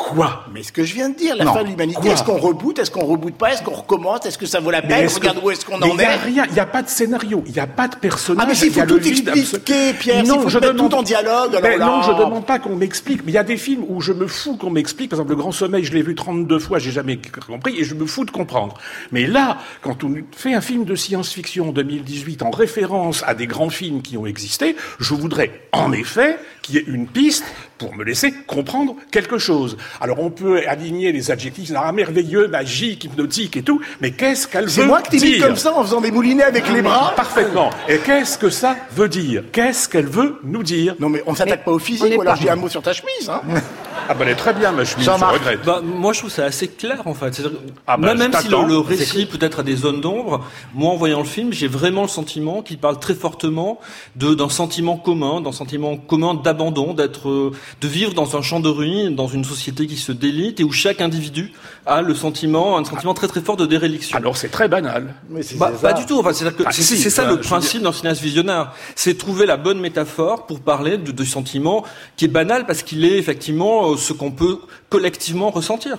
[0.00, 2.78] Quoi Mais ce que je viens de dire, la fin de l'humanité, est-ce qu'on reboot,
[2.78, 5.50] est-ce qu'on reboot pas, est-ce qu'on recommence, est-ce que ça vaut la peine, regarde où
[5.50, 5.90] est-ce qu'on en est.
[5.90, 7.96] Il n'y a rien, il n'y a pas de scénario, il n'y a pas de
[7.96, 8.42] personnage.
[8.42, 11.54] Ah mais s'il faut tout expliquer, Pierre, non, je demande tout en dialogue.
[11.54, 14.12] Alors Non, je demande pas qu'on m'explique, mais il y a des films où je
[14.14, 15.10] me fous qu'on m'explique.
[15.10, 17.94] Par exemple, Le Grand Sommeil, je l'ai vu 32 fois, j'ai jamais compris, et je
[17.94, 18.78] me fous de comprendre.
[19.12, 23.46] Mais là, quand on fait un film de science-fiction en 2018 en référence à des
[23.46, 27.44] grands films qui ont existé, je voudrais en effet qu'il y ait une piste
[27.80, 29.78] pour me laisser comprendre quelque chose.
[30.02, 34.66] Alors on peut aligner les adjectifs, ah, merveilleux, magique, hypnotique et tout, mais qu'est-ce qu'elle
[34.66, 37.14] veut dire C'est moi qui t'imite comme ça en faisant des moulinets avec les bras
[37.16, 37.70] Parfaitement.
[37.88, 39.44] Et qu'est-ce que ça veut dire?
[39.50, 40.94] Qu'est-ce qu'elle veut nous dire?
[41.00, 42.92] Non mais on s'attaque pas au physique, ou alors je dis un mot sur ta
[42.92, 43.30] chemise.
[43.30, 43.40] Hein
[44.08, 45.64] ah ben elle est très bien ma chemise, je regrette.
[45.64, 47.40] Bah, moi je trouve ça assez clair en fait.
[47.86, 51.24] Ah ben, même si le, récit peut-être a des zones d'ombre, moi en voyant le
[51.24, 53.80] film, j'ai vraiment le sentiment qu'il parle très fortement
[54.16, 58.68] d'un sentiment commun, d'un sentiment commun d'abandon, d'être, euh, de vivre dans un champ de
[58.68, 61.52] ruines, dans une société qui se délite et où chaque individu
[61.86, 64.16] a le sentiment, un sentiment très très fort de déréliction.
[64.16, 65.14] Alors c'est très banal.
[65.28, 66.18] Mais bah, pas du tout.
[66.18, 68.72] Enfin, c'est ah, c'est ça le principe d'un cinéaste visionnaire.
[68.94, 71.84] C'est trouver la bonne métaphore pour parler de, de sentiment
[72.16, 75.98] qui est banal parce qu'il est effectivement euh, ce qu'on peut collectivement ressentir.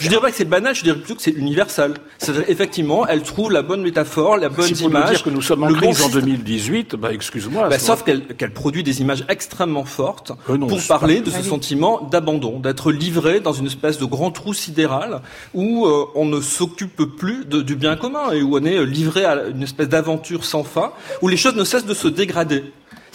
[0.00, 1.94] Je dirais pas que c'est banal, je dirais plutôt que c'est universel.
[2.18, 5.04] C'est-à-dire, effectivement, elle trouve la bonne métaphore, la bonne image.
[5.04, 7.68] Nous dire que nous sommes en crise en 2018, bah, excuse-moi.
[7.68, 12.58] Bah, sauf qu'elle produit des images extrêmement fortes euh, pour parler de ce sentiment d'abandon,
[12.58, 15.20] d'être livré dans une espèce de grand trou sidéral
[15.54, 19.24] où euh, on ne s'occupe plus de, du bien commun et où on est livré
[19.24, 22.64] à une espèce d'aventure sans fin, où les choses ne cessent de se dégrader.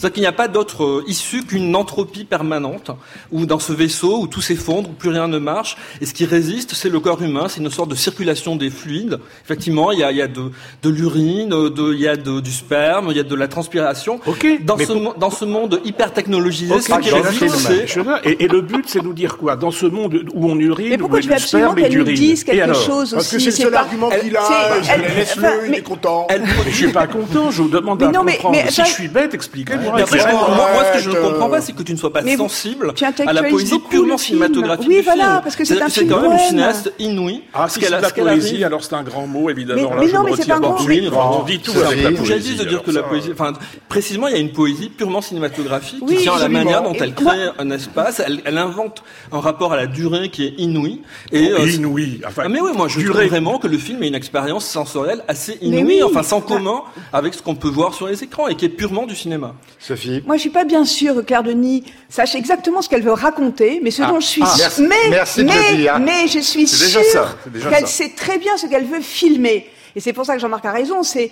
[0.01, 2.89] C'est-à-dire qu'il n'y a pas d'autre euh, issue qu'une entropie permanente,
[3.31, 6.25] où dans ce vaisseau, où tout s'effondre, où plus rien ne marche, et ce qui
[6.25, 9.19] résiste, c'est le corps humain, c'est une sorte de circulation des fluides.
[9.45, 12.39] Effectivement, il y a, il y a de, de l'urine, de, il y a de,
[12.39, 14.19] du sperme, il y a de la transpiration.
[14.25, 14.47] Ok.
[14.63, 17.85] Dans, ce, dans ce monde hyper technologisé, ce qui résiste, c'est...
[18.23, 19.55] Et, et, le but, c'est nous dire quoi?
[19.55, 21.89] Dans ce monde où on urine, mais pourquoi où il y a du sperme et
[21.89, 24.79] du dise quelque chose Parce que c'est le seul argument qu'il a,
[25.15, 26.25] laisse-le, il est content.
[26.27, 28.57] Mais je suis pas content, je vous demande à comprendre.
[28.67, 31.93] Si je suis bête, expliquez-moi moi, ce que je ne comprends pas, c'est que tu
[31.93, 32.93] ne sois pas sensible
[33.25, 34.87] à la poésie purement cinématographique.
[34.87, 37.43] Oui, voilà, parce que c'est un film C'est quand même une cinéaste inouïe.
[37.53, 39.91] Ah, si c'est la poésie, alors c'est un grand mot, évidemment.
[39.99, 41.41] Mais non, mais c'est pas un grand mot.
[41.41, 42.55] On dit tout avec la poésie.
[42.55, 43.53] de dire que la poésie, enfin,
[43.89, 47.13] précisément, il y a une poésie purement cinématographique qui tient à la manière dont elle
[47.13, 48.21] crée un espace.
[48.45, 51.01] Elle invente un rapport à la durée qui est inouï.
[51.31, 52.21] Et euh, inouï.
[52.23, 55.57] Ah, mais oui, moi, je trouve vraiment que le film est une expérience sensorielle assez
[55.61, 56.81] inouïe, enfin, sans commun
[57.13, 59.55] avec ce qu'on peut voir sur les écrans et qui est purement du cinéma.
[59.81, 60.21] Sophie.
[60.27, 63.79] Moi, je suis pas bien sûre que Claire Denis sache exactement ce qu'elle veut raconter,
[63.81, 64.09] mais ce ah.
[64.09, 67.35] dont je suis ah, mais, mais, mais je suis sûre
[67.69, 69.67] qu'elle sait très bien ce qu'elle veut filmer.
[69.95, 71.31] Et c'est pour ça que Jean-Marc a raison, c'est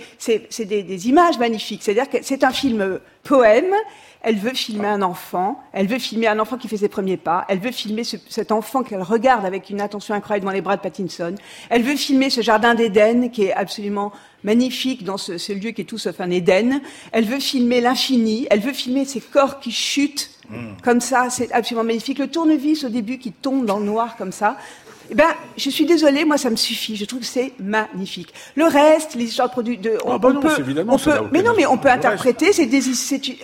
[0.60, 1.84] des, des images magnifiques.
[1.84, 3.74] C'est-à-dire que c'est un film poème,
[4.22, 7.46] elle veut filmer un enfant, elle veut filmer un enfant qui fait ses premiers pas,
[7.48, 10.76] elle veut filmer ce, cet enfant qu'elle regarde avec une attention incroyable dans les bras
[10.76, 11.36] de Pattinson,
[11.70, 14.12] elle veut filmer ce jardin d'Éden qui est absolument
[14.44, 18.46] magnifique dans ce, ce, lieu qui est tout sauf un Éden, elle veut filmer l'infini,
[18.50, 20.82] elle veut filmer ces corps qui chutent mm.
[20.84, 22.20] comme ça, c'est absolument magnifique.
[22.20, 24.58] Le tournevis au début qui tombe dans le noir comme ça,
[25.12, 26.96] eh ben, je suis désolée, moi ça me suffit.
[26.96, 28.34] Je trouve que c'est magnifique.
[28.56, 30.50] Le reste, les histoires de produits, de, on, ah bah non, peut,
[30.88, 32.54] on peut, mais non, mais on peut interpréter.
[32.54, 32.82] C'est des,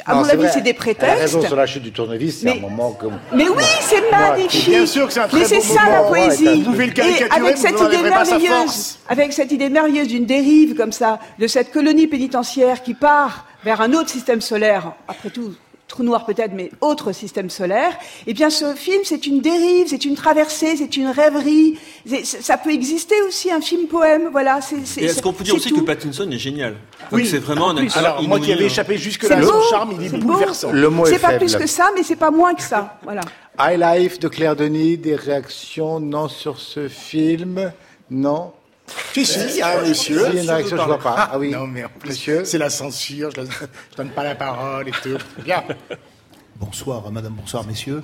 [0.06, 1.12] à mon avis, c'est des prétextes.
[1.12, 2.42] Elle a raison sur la chute du tournevis.
[2.42, 3.18] C'est un moment comme.
[3.34, 4.70] Mais oui, c'est magnifique.
[4.70, 6.46] Bien sûr que c'est un très Mais c'est ça la poésie.
[6.46, 11.72] Et avec cette idée merveilleuse, avec cette idée merveilleuse d'une dérive comme ça, de cette
[11.72, 14.94] colonie pénitentiaire qui part vers un autre système solaire.
[15.08, 15.56] Après tout,
[15.88, 20.06] trou noir peut-être, mais autre système solaire, eh bien ce film, c'est une dérive, c'est
[20.06, 21.78] une traversée, c'est une rêverie.
[22.24, 24.60] Ça peut exister aussi, un film-poème, voilà.
[24.98, 26.76] Et est-ce qu'on peut dire aussi que Pattinson est génial?
[27.12, 30.18] Oui, c'est vraiment un acteur Alors, moi qui avais échappé jusque-là son charme, il est,
[30.18, 30.72] bouleversant.
[30.72, 33.22] Le mot C'est pas plus que ça, mais c'est pas moins que ça, voilà.
[33.60, 37.72] High Life de Claire Denis, des réactions non sur ce film?
[38.10, 38.54] Non
[39.14, 40.28] si, si, il y a un monsieur.
[40.30, 41.30] Il y a une réaction, je vois pas.
[41.32, 41.52] Ah oui.
[41.52, 43.48] Non, mais en plus, c'est la censure, je, ne
[43.98, 45.18] donne pas la parole et tout.
[45.44, 45.64] Bien.
[46.58, 48.02] Bonsoir, madame, bonsoir, messieurs.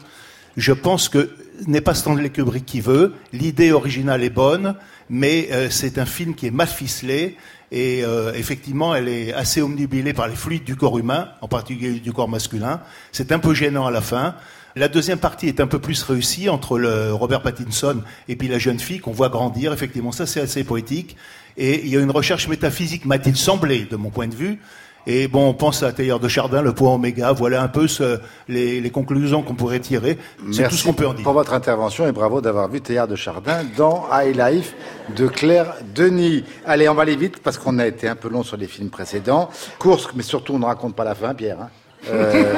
[0.58, 1.30] Je pense que
[1.68, 3.14] n'est pas Stanley Kubrick qui veut.
[3.32, 4.76] L'idée originale est bonne,
[5.10, 7.38] mais euh, c'est un film qui est mal ficelé.
[7.72, 12.00] Et euh, effectivement, elle est assez omnibilée par les fluides du corps humain, en particulier
[12.00, 12.82] du corps masculin.
[13.14, 14.36] C'est un peu gênant à la fin.
[14.76, 18.58] La deuxième partie est un peu plus réussie entre le Robert Pattinson et puis la
[18.58, 19.74] jeune fille qu'on voit grandir.
[19.74, 21.18] Effectivement, ça c'est assez poétique.
[21.58, 24.60] Et il y a une recherche métaphysique, m'a-t-il semblé, de mon point de vue.
[25.08, 27.32] Et bon, on pense à Taylor de Chardin, le point oméga.
[27.32, 30.18] Voilà un peu ce, les, les, conclusions qu'on pourrait tirer.
[30.52, 31.24] C'est tout ce qu'on peut en dire.
[31.24, 34.76] pour votre intervention et bravo d'avoir vu Théard de Chardin dans High Life
[35.16, 36.44] de Claire Denis.
[36.66, 38.90] Allez, on va aller vite parce qu'on a été un peu long sur les films
[38.90, 39.50] précédents.
[39.80, 41.62] Course, mais surtout on ne raconte pas la fin, Pierre.
[41.62, 41.70] Hein.
[42.10, 42.54] Euh,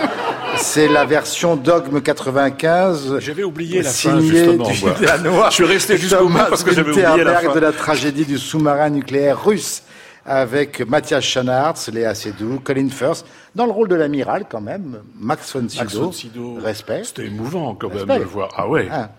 [0.57, 3.19] c'est la version Dogme 95.
[3.19, 4.65] J'avais oublié la fin, justement.
[5.49, 7.53] Je suis resté jusqu'au bout parce que j'avais oublié la fin.
[7.53, 9.83] de la tragédie du sous-marin nucléaire russe
[10.25, 15.55] avec Mathias Schanartz, Léa Seydoux, Colin Firth, dans le rôle de l'amiral quand même, Max
[15.55, 16.57] von Sydow.
[16.63, 17.03] Respect.
[17.03, 18.49] C'était émouvant quand même de le voir.
[18.55, 18.87] Ah ouais.
[18.91, 19.09] Ah.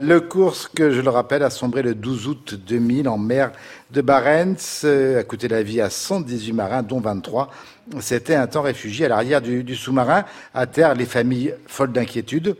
[0.00, 3.52] Le cours que je le rappelle, a sombré le 12 août 2000 en mer
[3.90, 7.50] de Barents, a coûté la vie à 118 marins, dont 23
[7.98, 10.24] c'était un temps réfugié à l'arrière du, sous-marin.
[10.54, 12.56] À terre, les familles folles d'inquiétude.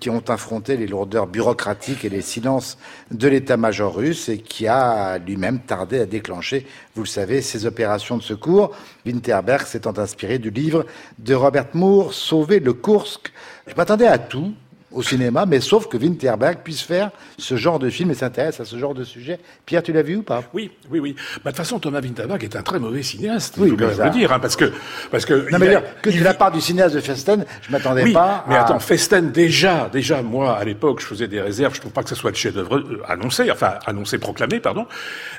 [0.00, 2.78] Qui ont affronté les lourdeurs bureaucratiques et les silences
[3.10, 8.16] de l'état-major russe et qui a lui-même tardé à déclencher, vous le savez, ces opérations
[8.16, 8.74] de secours.
[9.04, 10.86] Winterberg s'étant inspiré du livre
[11.18, 13.32] de Robert Moore, Sauver le Kursk.
[13.66, 14.54] Je m'attendais à tout,
[14.96, 18.64] au cinéma, mais sauf que Winterberg puisse faire ce genre de film et s'intéresse à
[18.64, 19.38] ce genre de sujet.
[19.66, 20.42] Pierre, tu l'as vu ou pas?
[20.54, 21.14] Oui, oui, oui.
[21.14, 24.10] Bah, de toute façon, Thomas Winterberg est un très mauvais cinéaste, oui, il faut le
[24.10, 24.72] dire, hein, parce que...
[25.10, 28.04] Parce que non, mais dire, que de la part du cinéaste de Festen, je m'attendais
[28.04, 31.80] oui, pas mais attends, Festen, déjà, déjà, moi, à l'époque, je faisais des réserves, je
[31.80, 34.86] trouve pas que ce soit le chef-d'œuvre euh, annoncé, enfin, annoncé, proclamé, pardon,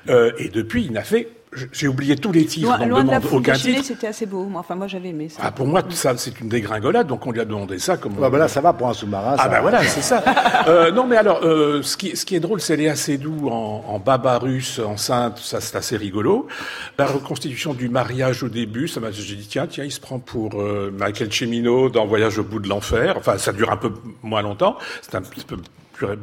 [0.10, 1.30] euh, et depuis, il n'a fait
[1.72, 2.68] j'ai oublié tous les titres.
[2.68, 3.84] Loin, loin de la aucun titre.
[3.84, 4.50] C'était assez beau.
[4.56, 5.42] Enfin, moi, j'avais aimé ça.
[5.44, 7.08] Ah, pour moi, ça, c'est une dégringolade.
[7.08, 7.98] Donc, on lui a demandé ça.
[7.98, 9.36] Comme bah, là, ça va pour un sous-marin.
[9.38, 10.24] Ah, bah voilà, c'est ça.
[10.68, 13.84] euh, non, mais alors, euh, ce, qui, ce qui est drôle, c'est Léa Seydoux en,
[13.88, 15.38] en baba russe, enceinte.
[15.40, 16.48] Ça, c'est assez rigolo.
[16.98, 20.20] La reconstitution du mariage au début, ça m'a, j'ai dit, tiens, tiens, il se prend
[20.20, 23.16] pour euh, Michael Cimino dans Voyage au bout de l'enfer.
[23.18, 23.92] Enfin, ça dure un peu
[24.24, 24.78] moins longtemps.
[25.02, 25.58] C'est un petit peu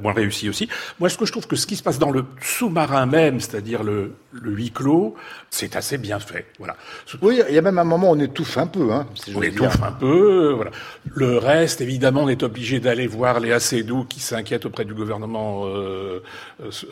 [0.03, 0.68] moins réussi aussi.
[1.01, 3.83] Moi, ce que je trouve que ce qui se passe dans le sous-marin même, c'est-à-dire
[3.83, 5.14] le huis clos,
[5.55, 6.46] c'est assez bien fait.
[6.59, 6.76] Voilà.
[7.22, 8.92] Oui, il y a même un moment où on étouffe un peu.
[8.92, 10.52] Hein, on étouffe un peu.
[10.52, 10.72] Voilà.
[11.14, 15.62] Le reste, évidemment, on est obligé d'aller voir les Seydoux qui s'inquiètent auprès du gouvernement
[15.66, 16.22] euh,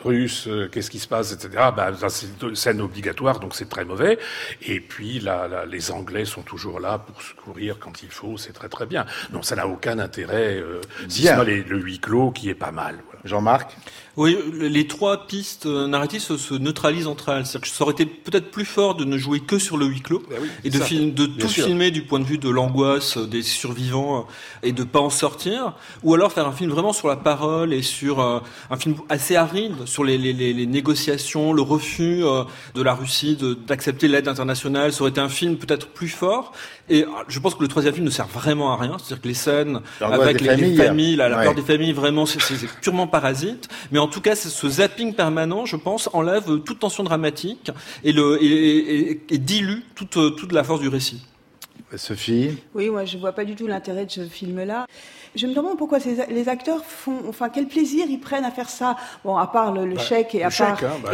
[0.05, 0.47] russe.
[0.47, 1.49] Euh, Qu'est-ce qui se passe, etc.
[1.75, 4.17] Bah, c'est une scène obligatoire, donc c'est très mauvais.
[4.61, 8.37] Et puis, là, là, les Anglais sont toujours là pour secourir quand il faut.
[8.37, 9.05] C'est très très bien.
[9.31, 12.71] Donc, ça n'a aucun intérêt, euh, si ce n'est le huis clos qui est pas
[12.71, 12.95] mal.
[13.23, 13.77] Jean-Marc
[14.15, 17.45] oui, les trois pistes euh, narratives se, neutralisent entre elles.
[17.59, 20.21] Que ça aurait été peut-être plus fort de ne jouer que sur le huis clos
[20.29, 21.65] ben oui, et de, film, de tout sûr.
[21.65, 25.73] filmer du point de vue de l'angoisse des survivants euh, et de pas en sortir,
[26.03, 29.35] ou alors faire un film vraiment sur la parole et sur euh, un film assez
[29.35, 32.43] aride sur les, les, les négociations, le refus euh,
[32.75, 33.35] de la Russie
[33.67, 34.93] d'accepter l'aide internationale.
[34.93, 36.51] Ça aurait été un film peut-être plus fort.
[36.89, 38.97] Et je pense que le troisième film ne sert vraiment à rien.
[38.99, 41.45] C'est-à-dire que les scènes avec les familles, les familles la, la ouais.
[41.45, 42.39] peur des familles, vraiment, c'est
[42.81, 43.69] purement parasite.
[43.91, 47.69] Mais en tout cas, ce zapping permanent, je pense, enlève toute tension dramatique
[48.03, 48.47] et, le, et,
[49.11, 51.21] et, et dilue toute, toute la force du récit.
[51.95, 52.57] Sophie?
[52.73, 54.87] Oui, moi je vois pas du tout l'intérêt de ce film-là.
[55.35, 58.69] Je me demande pourquoi ces, les acteurs font, enfin quel plaisir ils prennent à faire
[58.69, 58.95] ça.
[59.23, 61.11] Bon, à part le, le bah, chèque et le à chèque, part, hein, bah,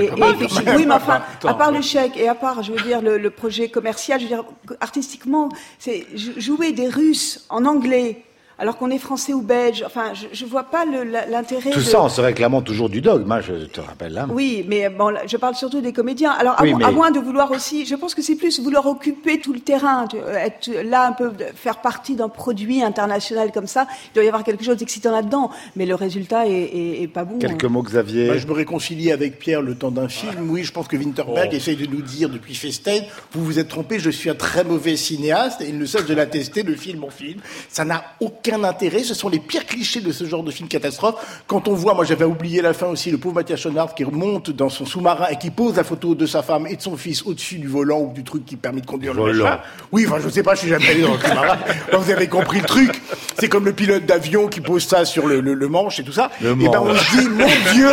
[0.77, 3.17] oui, mais enfin, Attends, à part le chèque et à part, je veux dire, le,
[3.17, 4.45] le projet commercial, je veux dire,
[4.79, 8.23] artistiquement, c'est jou- jouer des Russes en anglais.
[8.59, 11.69] Alors qu'on est français ou belge, enfin, je, je vois pas l'intérêt.
[11.71, 11.83] Tout de...
[11.83, 14.17] ça en se réclamant toujours du dogme, hein, je te rappelle.
[14.17, 14.27] Hein.
[14.29, 16.31] Oui, mais bon, là, je parle surtout des comédiens.
[16.31, 18.59] Alors, à, Oui, mo- mais- à moins de vouloir aussi, je pense que c'est plus
[18.59, 23.51] vouloir occuper tout le terrain, euh, être là un peu, faire partie d'un produit international
[23.53, 23.87] comme ça.
[24.07, 27.23] Il doit y avoir quelque chose d'excitant là-dedans, mais le résultat est, est, est pas
[27.23, 27.39] bon.
[27.39, 28.27] Quelques mots, Xavier.
[28.27, 30.49] Bah, je me réconcilie avec Pierre le temps d'un film.
[30.49, 31.55] Oui, je pense que Winterberg Oh.
[31.55, 33.03] essaye de nous dire depuis Festen,
[33.33, 36.13] vous vous êtes trompé, je suis un très mauvais cinéaste, et il ne cesse de
[36.13, 37.39] l'attester de film en film.
[37.69, 41.41] Ça n'a aucun intérêt, ce sont les pires clichés de ce genre de film catastrophe.
[41.47, 44.49] Quand on voit, moi j'avais oublié la fin aussi, le pauvre Mathias Schoenaerts qui remonte
[44.49, 47.23] dans son sous-marin et qui pose la photo de sa femme et de son fils
[47.25, 49.43] au-dessus du volant ou du truc qui permet de conduire le Volant.
[49.45, 49.59] machin.
[49.91, 51.57] Oui, enfin je sais pas, je suis jamais allé dans le sous-marin.
[51.99, 53.01] Vous avez compris le truc.
[53.39, 56.11] C'est comme le pilote d'avion qui pose ça sur le, le- le manche et tout
[56.11, 56.29] ça.
[56.41, 57.89] Le et ben on se dit, mon Dieu,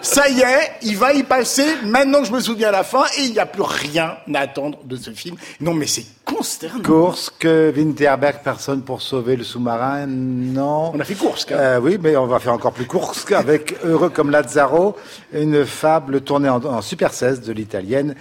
[0.00, 1.64] ça y est, il va y passer.
[1.84, 4.38] Maintenant que je me souviens à la fin, et il n'y a plus rien à
[4.38, 5.36] attendre de ce film.
[5.60, 6.80] Non, mais c'est consternant.
[6.82, 7.44] Kursk,
[7.76, 9.93] Winterberg, personne pour sauver le sous-marin,
[10.94, 11.52] On a fait Kursk.
[11.52, 11.56] hein.
[11.58, 14.96] Euh, oui, mais on va faire encore plus Kursk avec Heureux comme Lazzaro,
[15.32, 18.14] une fable tournée en, en Super 16 de l'italienne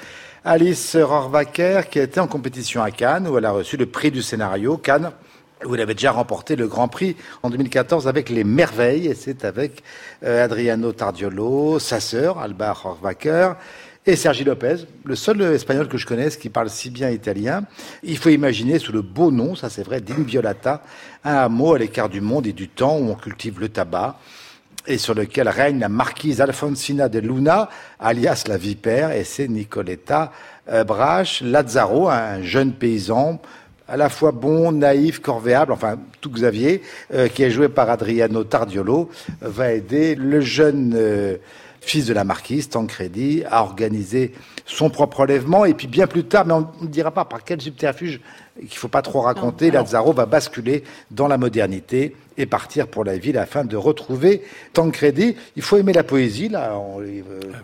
[0.45, 4.11] Alice Rohrwacher, qui a été en compétition à Cannes, où elle a reçu le prix
[4.11, 4.75] du scénario.
[4.75, 5.11] Cannes,
[5.65, 9.45] où elle avait déjà remporté le Grand Prix en 2014 avec Les Merveilles, et c'est
[9.45, 9.83] avec
[10.25, 13.53] euh, Adriano Tardiolo, sa sœur, Alba Rohrwacher,
[14.05, 17.63] et Sergi Lopez, le seul espagnol que je connaisse qui parle si bien italien.
[18.03, 20.81] Il faut imaginer sous le beau nom, ça c'est vrai, d'Inviolata,
[21.23, 24.19] un hameau à l'écart du monde et du temps où on cultive le tabac
[24.85, 30.33] et sur lequel règne la marquise Alfonsina de Luna, alias la vipère, et c'est Nicoletta
[30.69, 33.39] euh, Brache Lazzaro, un jeune paysan
[33.87, 36.81] à la fois bon, naïf, corvéable, enfin tout Xavier,
[37.13, 39.09] euh, qui est joué par Adriano Tardiolo,
[39.41, 41.37] va aider le jeune euh,
[41.83, 44.33] fils de la marquise, Tancredi, à organiser
[44.65, 45.65] son propre relèvement.
[45.65, 48.21] Et puis bien plus tard, mais on ne dira pas par quel subterfuge
[48.59, 53.17] qu'il faut pas trop raconter, Lazzaro va basculer dans la modernité et partir pour la
[53.17, 55.35] ville afin de retrouver Tancredi.
[55.55, 57.13] Il faut aimer la poésie, là, on euh,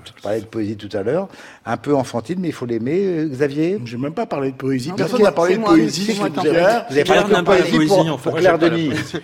[0.04, 1.28] tu parlais de poésie tout à l'heure,
[1.66, 3.80] un peu enfantine, mais il faut l'aimer, euh, Xavier?
[3.86, 4.90] J'ai même pas parlé de poésie.
[4.90, 6.12] Non, Personne n'a parlé de poésie.
[6.14, 8.90] Vous avez parlé de poésie poésie, pour, Claire Denis.
[8.90, 9.18] poésie.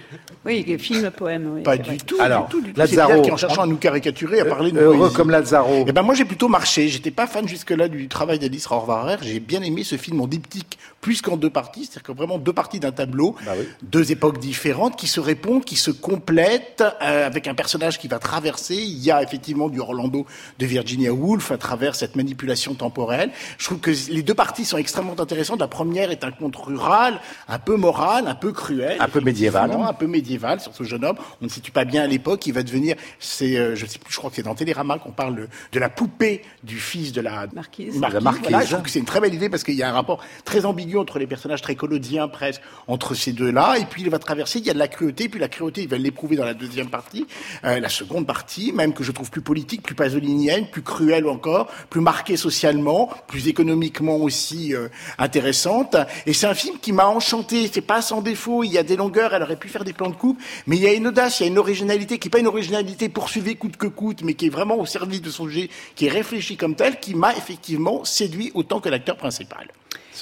[0.46, 1.50] Oui, film, poème.
[1.56, 2.18] Oui, pas du tout.
[2.20, 2.48] Alors.
[2.76, 5.86] Lazaro, qui en cherchant à nous caricaturer, a parlé de heureux comme Lazaro.
[5.88, 6.88] Eh ben moi, j'ai plutôt marché.
[6.88, 9.18] J'étais pas fan jusque-là du travail d'Alice Rohrwacher.
[9.24, 12.54] J'ai bien aimé ce film en diptyque, plus qu'en deux parties, c'est-à-dire que vraiment deux
[12.54, 13.66] parties d'un tableau, bah oui.
[13.82, 18.20] deux époques différentes qui se répondent, qui se complètent, euh, avec un personnage qui va
[18.20, 18.76] traverser.
[18.76, 20.26] Il y a effectivement du Orlando
[20.60, 23.32] de Virginia Woolf à travers cette manipulation temporelle.
[23.58, 25.60] Je trouve que les deux parties sont extrêmement intéressantes.
[25.60, 27.20] La première est un conte rural,
[27.50, 31.04] un peu moral, un peu cruel, un peu médiéval, un peu médiéval sur ce jeune
[31.04, 31.18] homme.
[31.42, 32.46] On ne situe pas bien à l'époque.
[32.48, 35.12] Il va devenir, c'est, euh, je sais plus, je crois que c'est dans Télérama qu'on
[35.12, 37.98] parle de la poupée du fils de la marquise.
[37.98, 39.94] marquise, la je trouve que c'est une très belle idée parce qu'il y a un
[39.94, 43.78] rapport très ambigu entre les personnages, très collodiens presque, entre ces deux-là.
[43.80, 45.88] Et puis il va traverser, il y a de la cruauté, puis la cruauté, il
[45.88, 47.26] va l'éprouver dans la deuxième partie.
[47.64, 51.68] Euh, la seconde partie, même que je trouve plus politique, plus pasolinienne, plus cruelle encore,
[51.90, 55.96] plus marquée socialement, plus économiquement aussi euh, intéressante.
[56.26, 57.70] Et c'est un film qui m'a enchanté.
[57.72, 58.64] C'est pas sans défaut.
[58.64, 59.34] Il y a des longueurs.
[59.34, 61.44] Elle aurait pu faire des plans de coupe, mais il y a une audace, il
[61.44, 64.48] y a une originalité qui est pas une originalité poursuivie coûte que coûte, mais qui
[64.48, 68.04] est vraiment au service de son sujet, qui est réfléchi comme tel, qui m'a effectivement
[68.04, 69.68] séduit autant que l'acteur principal.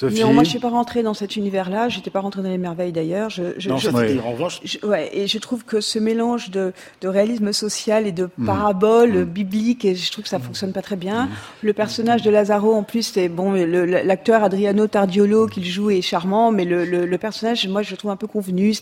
[0.02, 1.88] Non, moi je suis pas rentrée dans cet univers-là.
[1.88, 3.30] J'étais pas rentrée dans les merveilles d'ailleurs.
[3.30, 4.60] Je, je, non, je, en revanche.
[4.82, 8.46] ouais, et je trouve que ce mélange de, de réalisme social et de mm.
[8.46, 9.24] paraboles mm.
[9.24, 11.24] bibliques, et je trouve que ça fonctionne pas très bien.
[11.24, 11.30] Mm.
[11.62, 13.52] Le personnage de Lazaro, en plus, c'est bon.
[13.52, 17.96] L'acteur Adriano Tardiolo qu'il joue est charmant, mais le, le, le, personnage, moi, je le
[17.96, 18.72] trouve un peu convenu.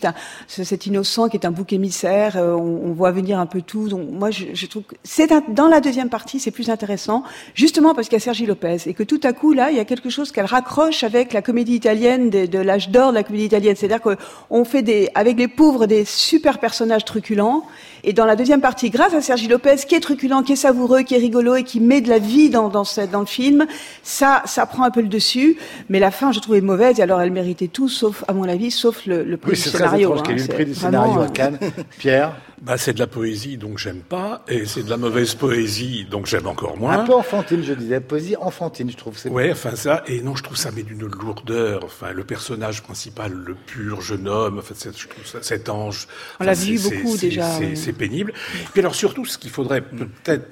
[0.47, 2.37] C'est cet innocent qui est un bouc émissaire.
[2.37, 3.89] Euh, on, on, voit venir un peu tout.
[3.89, 7.23] Donc moi, je, je trouve que c'est dans la deuxième partie, c'est plus intéressant,
[7.55, 9.79] justement parce qu'il y a Sergi Lopez et que tout à coup là, il y
[9.79, 13.45] a quelque chose qu'elle raccroche avec la comédie italienne de, l'âge d'or de la comédie
[13.45, 13.75] italienne.
[13.75, 17.63] C'est-à-dire qu'on fait des, avec les pauvres des super personnages truculents.
[18.03, 21.03] Et dans la deuxième partie, grâce à Sergi Lopez, qui est truculent, qui est savoureux,
[21.03, 23.65] qui est rigolo et qui met de la vie dans, dans, dans le film,
[24.03, 25.57] ça, ça prend un peu le dessus.
[25.89, 26.99] Mais la fin, je trouvais mauvaise.
[26.99, 29.69] Et alors, elle méritait tout, sauf, à mon avis, sauf le, le prix oui, du
[29.69, 30.15] scénario.
[30.15, 31.59] Très hein, le prix du scénario à Cannes.
[31.97, 36.05] Pierre bah, c'est de la poésie, donc j'aime pas, et c'est de la mauvaise poésie,
[36.09, 36.99] donc j'aime encore moins.
[36.99, 39.17] Un peu enfantine, je disais, poésie enfantine, je trouve.
[39.25, 41.83] Ouais, enfin ça, et non, je trouve ça met d'une lourdeur.
[41.83, 46.07] Enfin, le personnage principal, le pur jeune homme, enfin, je trouve ça, cet ange.
[46.39, 47.49] On l'a vu beaucoup déjà.
[47.75, 48.33] C'est pénible.
[48.71, 50.47] Puis alors surtout, ce qu'il faudrait peut-être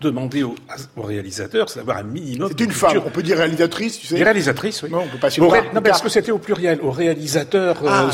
[0.00, 0.54] demander au,
[0.96, 2.50] au réalisateur, c'est d'avoir un minimum.
[2.56, 4.22] C'est une femme, on peut dire réalisatrice, tu sais.
[4.22, 4.90] Réalisatrice, oui.
[4.90, 5.28] Non, on peut pas
[5.74, 8.10] Non, parce que c'était au pluriel, au réalisateur euh, ah,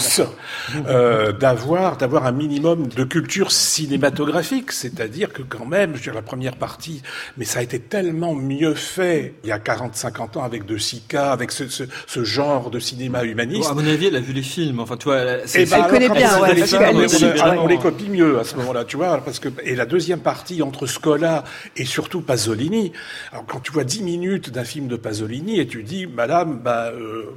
[0.87, 6.15] euh, d'avoir d'avoir un minimum de culture cinématographique, c'est-à-dire que quand même, je veux dire,
[6.15, 7.03] la première partie,
[7.37, 11.33] mais ça a été tellement mieux fait il y a 40-50 ans avec De Sica,
[11.33, 13.69] avec ce, ce, ce, genre de cinéma humaniste.
[13.69, 14.81] Bon, à mon avis, elle a vu les films.
[14.81, 16.41] Enfin, tu vois, elle, eh ben, elle connaît bien.
[16.41, 19.49] Ouais, les films, on, on, les copie mieux à ce moment-là, tu vois, parce que
[19.63, 21.45] et la deuxième partie entre Scola
[21.77, 22.93] et surtout Pasolini.
[23.33, 26.91] Alors quand tu vois dix minutes d'un film de Pasolini et tu dis, Madame, bah,
[26.93, 27.37] euh,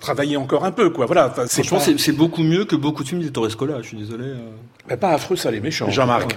[0.00, 1.06] travaillez encore un peu, quoi.
[1.06, 1.34] Voilà.
[1.36, 3.82] je pense c'est beaucoup mieux que beaucoup de films d'Ettore Scola.
[3.82, 4.24] Je suis désolé.
[4.24, 4.50] Euh.
[4.88, 5.90] Mais pas affreux, ça les méchants.
[5.90, 6.36] Jean-Marc.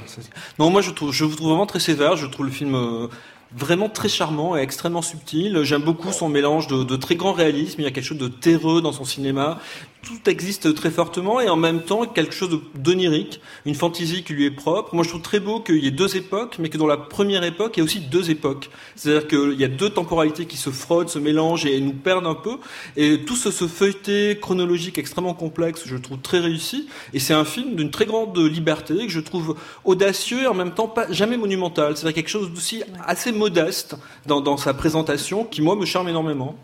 [0.59, 2.15] non, moi je trouve, je vous trouve vraiment très sévère.
[2.15, 2.75] Je trouve le film.
[2.75, 3.07] Euh,
[3.53, 5.63] vraiment très charmant et extrêmement subtil.
[5.63, 7.81] J'aime beaucoup son mélange de, de, très grand réalisme.
[7.81, 9.59] Il y a quelque chose de terreux dans son cinéma
[10.03, 14.45] tout existe très fortement et en même temps quelque chose d'onirique, une fantaisie qui lui
[14.45, 14.95] est propre.
[14.95, 17.43] Moi, je trouve très beau qu'il y ait deux époques, mais que dans la première
[17.43, 18.69] époque, il y a aussi deux époques.
[18.95, 22.35] C'est-à-dire qu'il y a deux temporalités qui se frottent, se mélangent et nous perdent un
[22.35, 22.57] peu.
[22.97, 26.87] Et tout ce, ce feuilleté chronologique extrêmement complexe, je trouve très réussi.
[27.13, 30.71] Et c'est un film d'une très grande liberté que je trouve audacieux et en même
[30.71, 31.95] temps pas jamais monumental.
[31.95, 33.95] C'est-à-dire quelque chose d'aussi assez modeste
[34.25, 36.55] dans, dans sa présentation qui, moi, me charme énormément.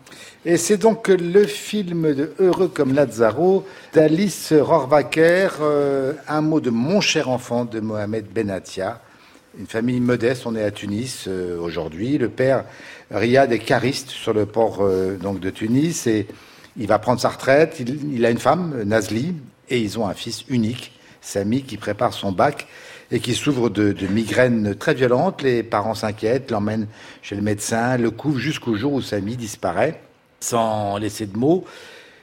[0.44, 2.94] Et c'est donc le film de Heureux comme
[3.28, 9.02] Lazaro d'Alice Rohrwacher, euh, un mot de Mon cher enfant de Mohamed Benatia.
[9.58, 12.16] Une famille modeste, on est à Tunis euh, aujourd'hui.
[12.16, 12.64] Le père
[13.10, 16.26] Riyad est cariste sur le port euh, donc de Tunis et
[16.78, 17.80] il va prendre sa retraite.
[17.80, 19.34] Il, a une femme, Nazli,
[19.68, 22.66] et ils ont un fils unique, Samy, qui prépare son bac
[23.10, 25.42] et qui souffre de, de migraines très violentes.
[25.42, 26.86] Les parents s'inquiètent, l'emmènent
[27.20, 30.00] chez le médecin, le couvrent jusqu'au jour où Samy disparaît
[30.40, 31.66] sans laisser de mots.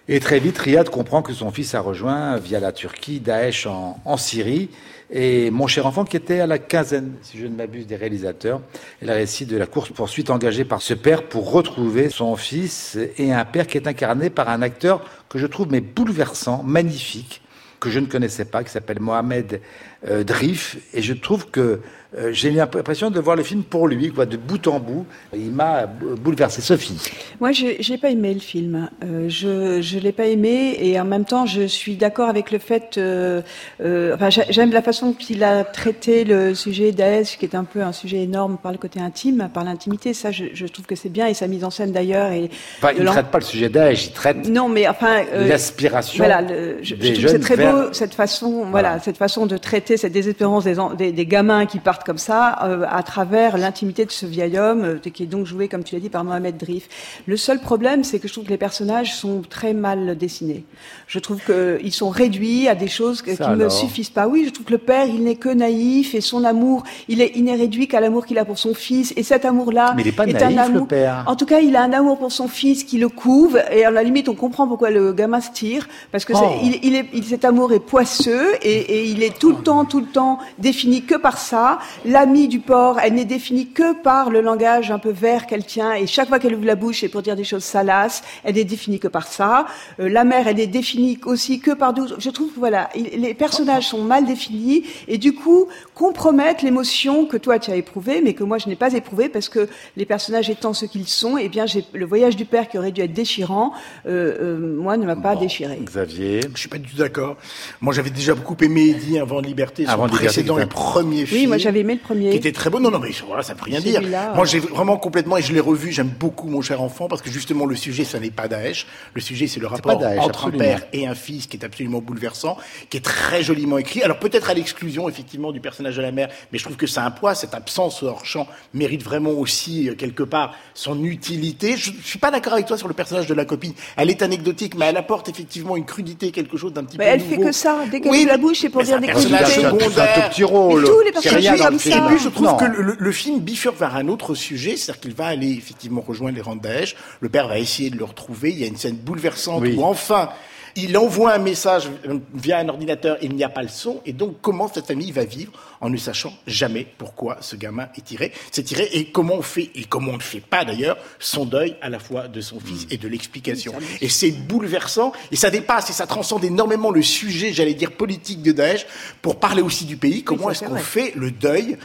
[0.08, 4.18] Et très vite, Riyad comprend que son fils a rejoint, via la Turquie, Daesh en,
[4.18, 4.70] Syrie.
[5.10, 8.62] Et mon cher enfant, qui était à la quinzaine, si je ne m'abuse, des réalisateurs,
[9.02, 13.34] et le récit de la course-poursuite engagée par ce père pour retrouver son fils, et
[13.34, 17.42] un père qui est incarné par un acteur que je trouve mais bouleversant, magnifique,
[17.80, 19.60] que je ne connaissais pas, qui s'appelle Mohamed
[20.08, 20.78] euh, Drif.
[20.94, 21.82] Et je trouve que
[22.18, 25.06] euh, j'ai l'impression de voir le film pour lui, quoi, de bout en bout.
[25.34, 26.62] Il m'a bouleversé.
[26.62, 27.00] Sophie.
[27.40, 28.90] Moi, je n'ai pas aimé le film.
[29.04, 32.60] Euh, je ne l'ai pas aimé et en même temps, je suis d'accord avec le
[32.60, 32.98] fait.
[32.98, 33.42] Euh,
[33.82, 37.82] euh enfin, j'aime la façon qu'il a traité le sujet d'Aes, qui est un peu
[37.82, 40.14] un sujet énorme par le côté intime, par l'intimité.
[40.14, 42.32] Ça, je, je, trouve que c'est bien et sa mise en scène d'ailleurs.
[42.78, 44.48] Enfin, il ne traite pas le sujet d'Aes, il traite.
[44.48, 45.24] Non, mais enfin.
[45.34, 46.18] L'aspiration.
[46.18, 46.42] Voilà,
[46.82, 50.64] je, je trouve c'est très beau cette façon, voilà, cette façon de traiter cette désespérance
[50.64, 54.26] des, en- des, des gamins qui partent comme ça, euh, à travers l'intimité de ce
[54.26, 56.88] vieil homme, euh, qui est donc joué, comme tu l'as dit, par Mohamed Drif.
[57.26, 60.64] Le seul problème, c'est que je trouve que les personnages sont très mal dessinés.
[61.08, 64.28] Je trouve qu'ils sont réduits à des choses qui ne me suffisent pas.
[64.28, 67.32] Oui, je trouve que le père, il n'est que naïf et son amour, il est,
[67.36, 69.14] il n'est réduit qu'à l'amour qu'il a pour son fils.
[69.18, 70.88] Et cet amour-là Mais il est pas un naïf, le amour.
[70.88, 71.24] père.
[71.28, 73.60] En tout cas, il a un amour pour son fils qui le couve.
[73.72, 76.60] Et à la limite, on comprend pourquoi le gamin se tire, parce que c'est- Oh.
[76.62, 79.86] il, il est, il- cet amour est poisseux et, et il est tout le temps,
[79.86, 81.80] tout le temps défini que par ça.
[82.06, 85.94] L'amie du porc, elle n'est définie que par le langage un peu vert qu'elle tient.
[85.94, 88.22] Et chaque fois qu'elle ouvre la bouche, c'est pour dire des choses salaces.
[88.44, 89.66] Elle est définie que par ça.
[90.00, 92.16] Euh, la mère, elle est définie aussi que par d'autres.
[92.20, 97.26] Je trouve, que, voilà, il- les personnages sont mal définis et du coup compromettent l'émotion
[97.26, 99.68] que toi tu as éprouvée, mais que moi je n'ai pas éprouvée parce que
[99.98, 102.92] les personnages étant ce qu'ils sont, eh bien, j'ai le voyage du père qui aurait
[102.92, 103.72] dû être déchirant,
[104.08, 105.78] euh, euh, moi ne m'a pas déchiré.
[105.84, 106.42] Xavier.
[106.54, 107.38] Je suis pas du tout d'accord.
[107.82, 111.42] Moi, j'avais déjà beaucoup aimé Eddie avant Liberté, son Avant Liberté, précédent et premier film.
[111.42, 112.36] Oui, moi j'avais aimé le qui premier.
[112.36, 112.80] était très beau.
[112.80, 114.02] Non, non, mais voilà, ça ne veut rien dire.
[114.02, 117.22] Moi, euh, j'ai vraiment complètement, et je l'ai revu, j'aime beaucoup mon cher enfant, parce
[117.22, 118.86] que justement, le sujet, ça n'est pas Daesh.
[119.14, 120.64] Le sujet, c'est le rapport Daesh, entre absolument.
[120.64, 122.58] un père et un fils qui est absolument bouleversant,
[122.90, 124.02] qui est très joliment écrit.
[124.04, 127.00] Alors, peut-être à l'exclusion, effectivement, du personnage de la mère, mais je trouve que c'est
[127.00, 131.76] un poids, cette absence hors champ mérite vraiment aussi, euh, quelque part, son utilité.
[131.78, 133.74] Je ne suis pas d'accord avec toi sur le personnage de la copine.
[133.98, 137.12] Elle est anecdotique, mais elle apporte effectivement une crudité, quelque chose d'un petit Mais peu
[137.12, 137.48] elle fait nouveau.
[137.50, 137.80] que ça.
[137.92, 139.86] Dès qu'elle Oui, la bouche, c'est pour mais dire des personnage C'est un, crudités.
[139.86, 140.82] tout- c'est un tout petit rôle.
[140.82, 141.92] Mais tous les C'est personnages rien comme ça.
[141.92, 142.04] film.
[142.06, 142.58] Et puis je trouve Non.
[142.58, 146.36] que le, le film bifurque vers un autre sujet, c'est-à-dire qu'il va aller effectivement rejoindre
[146.36, 146.96] les rangs de Daesh.
[147.20, 148.52] Le père va essayer de le retrouver.
[148.52, 149.76] Il y a une scène bouleversante Oui.
[149.78, 150.30] où enfin
[150.76, 151.90] il envoie un message
[152.34, 154.02] via un ordinateur il n'y a pas le son.
[154.06, 155.52] Et donc comment cette famille va vivre
[155.82, 159.72] en ne sachant jamais pourquoi ce gamin est tiré, c'est tiré et comment on fait
[159.76, 162.88] et comment on ne fait pas d'ailleurs son deuil à la fois de son fils
[162.92, 163.74] et de l'explication.
[164.02, 168.42] Et c'est bouleversant et ça dépasse et ça transcende énormément le sujet, j'allais dire politique
[168.42, 168.86] de Daesh
[169.22, 170.24] pour parler aussi du pays.
[170.24, 171.78] Comment est-ce qu'on fait le deuil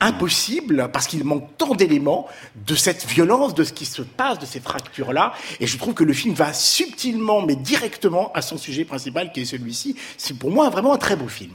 [0.00, 2.26] impossible parce qu'il manque tant d'éléments
[2.66, 5.32] de cette violence, de ce qui se passe, de ces fractures-là.
[5.60, 9.40] Et je trouve que le film va subtilement, mais directement à son sujet principal, qui
[9.40, 9.96] est celui-ci.
[10.16, 11.52] C'est pour moi vraiment un très beau film.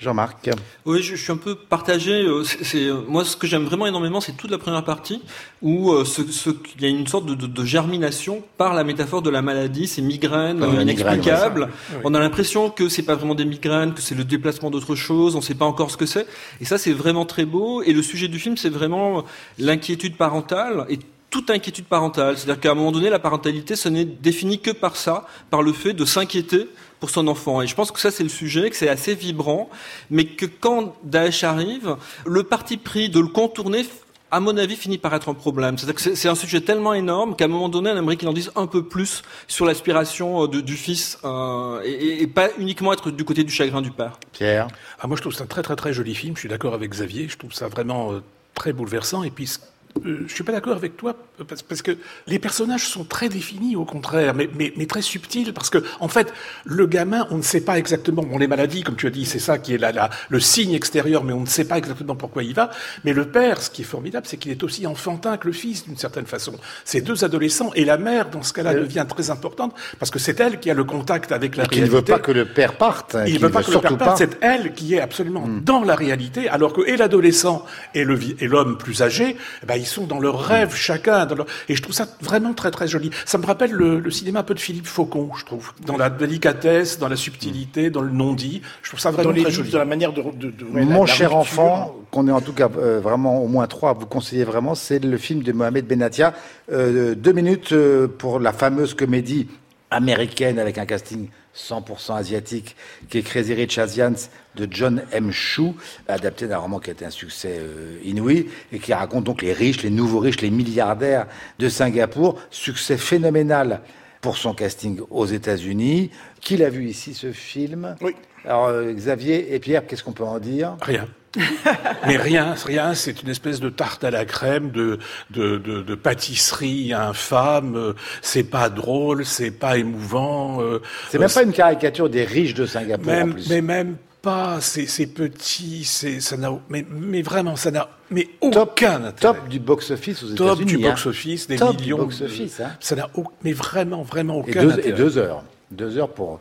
[0.00, 0.48] Jean-Marc.
[0.86, 2.22] Oui, je, je suis un peu partagé.
[2.22, 5.20] euh, c'est- euh, moi ce que j'aime vraiment énormément, c'est toute la première partie
[5.60, 8.82] où euh, ce, ce- il y a une sorte de, de- de germination par la
[8.82, 11.60] métaphore de la maladie, ces migraines euh, migraine, inexplicables.
[11.92, 12.00] ouais.
[12.04, 15.36] On a l'impression que c'est pas vraiment des migraines, que c'est le déplacement d'autre chose.
[15.36, 16.26] On sait pas encore ce que c'est.
[16.60, 17.82] Et ça, c'est vraiment très beau.
[17.82, 19.24] Et le sujet du film, c'est vraiment
[19.58, 20.98] l'inquiétude parentale et
[21.28, 22.36] toute inquiétude parentale.
[22.36, 25.72] C'est-à-dire qu'à un moment donné, la parentalité, ce n'est défini que par ça, par le
[25.72, 26.66] fait de s'inquiéter
[27.00, 27.62] pour son enfant.
[27.62, 29.68] Et je pense que ça, c'est le sujet, que c'est assez vibrant,
[30.10, 31.96] mais que quand Daesh arrive,
[32.26, 33.86] le parti pris de le contourner,
[34.32, 35.76] à mon avis, finit par être un problème.
[35.76, 38.28] C'est-à-dire que c'est- c'est un sujet tellement énorme qu'à un moment donné, on aimerait qu'il
[38.28, 43.10] en dise un peu plus sur l'aspiration euh, du fils, euh, et, pas uniquement être
[43.10, 44.20] du côté du chagrin du père.
[44.32, 44.68] Pierre?
[45.00, 46.34] Ah, moi, je trouve ça un très très très joli film.
[46.36, 47.28] Je suis d'accord avec Xavier.
[47.28, 48.22] Je trouve ça vraiment euh,
[48.54, 49.24] très bouleversant.
[49.24, 49.58] Et puis, ce-
[50.06, 51.14] euh, je suis pas d'accord avec toi
[51.48, 51.92] parce, parce que
[52.26, 55.52] les personnages sont très définis, au contraire, mais, mais, mais très subtils.
[55.52, 56.32] Parce que, en fait,
[56.64, 58.22] le gamin, on ne sait pas exactement.
[58.22, 60.72] Bon, les maladies, comme tu as dit, c'est ça qui est la, la, le signe
[60.72, 62.70] extérieur, mais on ne sait pas exactement pourquoi il va.
[63.04, 65.84] Mais le père, ce qui est formidable, c'est qu'il est aussi enfantin que le fils,
[65.86, 66.52] d'une certaine façon.
[66.84, 68.80] Ces deux adolescents et la mère, dans ce cas-là, Euh.
[68.82, 71.90] devient très importante parce que c'est elle qui a le contact avec la ne réalité.
[71.90, 73.14] veut pas que le père parte.
[73.14, 75.60] hein, Il ne veut pas que le père parte, c'est elle qui est absolument Hmm.
[75.64, 77.64] dans la réalité, alors que et l'adolescent
[77.94, 78.00] et
[78.40, 81.26] et l'homme plus âgé, eh ben, ils sont dans leur rêve chacun.
[81.26, 81.46] Dans leur...
[81.68, 83.10] Et je trouve ça vraiment très très joli.
[83.24, 86.10] Ça me rappelle le, le cinéma un peu de Philippe Faucon, je trouve, dans la
[86.10, 88.62] délicatesse, dans la subtilité, dans le non-dit.
[88.82, 89.70] Je trouve ça Dans vraiment les très joli.
[89.70, 90.22] de la manière de...
[90.22, 93.42] de, de- ouais, la- Mon la cher enfant, qu'on est en tout cas euh, vraiment
[93.42, 96.34] au moins trois à vous conseiller vraiment, c'est le film de Mohamed Benatia.
[96.72, 99.48] Euh, deux minutes euh, pour la fameuse comédie
[99.90, 102.76] américaine avec un casting 100% asiatique
[103.08, 104.14] qui est Crazy Rich Asians
[104.56, 105.30] de John M.
[105.32, 105.72] Chu,
[106.08, 109.52] adapté d'un roman qui a été un succès euh, inouï et qui raconte donc les
[109.52, 111.26] riches, les nouveaux riches, les milliardaires
[111.58, 112.38] de Singapour.
[112.50, 113.80] Succès phénoménal
[114.20, 116.10] pour son casting aux États-Unis.
[116.40, 117.96] Qui l'a vu ici ce film?
[118.00, 118.14] Oui.
[118.44, 120.76] Alors euh, Xavier et Pierre, qu'est-ce qu'on peut en dire?
[120.82, 121.06] Rien.
[122.06, 124.98] Mais rien, rien, c'est une espèce de tarte à la crème, de,
[125.30, 127.76] de, de, de pâtisserie infâme.
[127.76, 130.60] euh, C'est pas drôle, c'est pas émouvant.
[130.60, 133.48] euh, C'est euh, même pas une caricature des riches de Singapour en plus.
[133.48, 134.58] mais même pas.
[134.60, 136.52] C'est petit, ça n'a.
[136.68, 137.88] Mais, mais vraiment, ça n'a.
[138.10, 139.34] Mais top, aucun intérêt.
[139.34, 140.78] top du box-office aux Top États-Unis.
[140.80, 140.90] du hein.
[140.90, 141.98] box-office, des Top du millions.
[141.98, 142.72] de- box-office, hein.
[142.80, 143.08] Ça n'a
[143.44, 144.88] mais vraiment, vraiment Et aucun deux, intérêt.
[144.88, 145.44] et deux heures.
[145.70, 146.40] Deux heures pour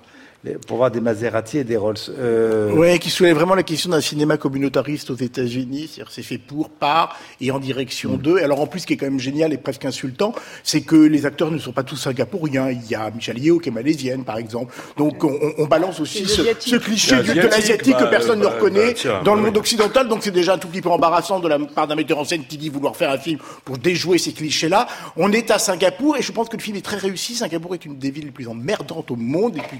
[0.68, 1.98] pour voir des Maserati et des Rolls.
[2.18, 2.72] Euh...
[2.72, 5.90] Ouais, qui soulève vraiment la question d'un cinéma communautariste aux États-Unis.
[5.92, 8.18] C'est-à-dire, c'est fait pour, par et en direction mm.
[8.18, 8.38] d'eux.
[8.42, 10.34] Alors en plus, ce qui est quand même génial et presque insultant,
[10.64, 12.70] c'est que les acteurs ne sont pas tous singapouriens.
[12.72, 14.74] Il y a Michel Yeo qui est malaisienne, par exemple.
[14.98, 18.52] Donc on, on balance aussi ce, ce, cliché de l'asiatique que bah, personne ne bah,
[18.56, 20.08] reconnaît bah, dans le monde occidental.
[20.08, 22.46] Donc c'est déjà un tout petit peu embarrassant de la part d'un metteur en scène
[22.48, 24.88] qui dit vouloir faire un film pour déjouer ces clichés-là.
[25.18, 27.36] On est à Singapour et je pense que le film est très réussi.
[27.36, 29.80] Singapour est une des villes les plus emmerdantes au monde, les plus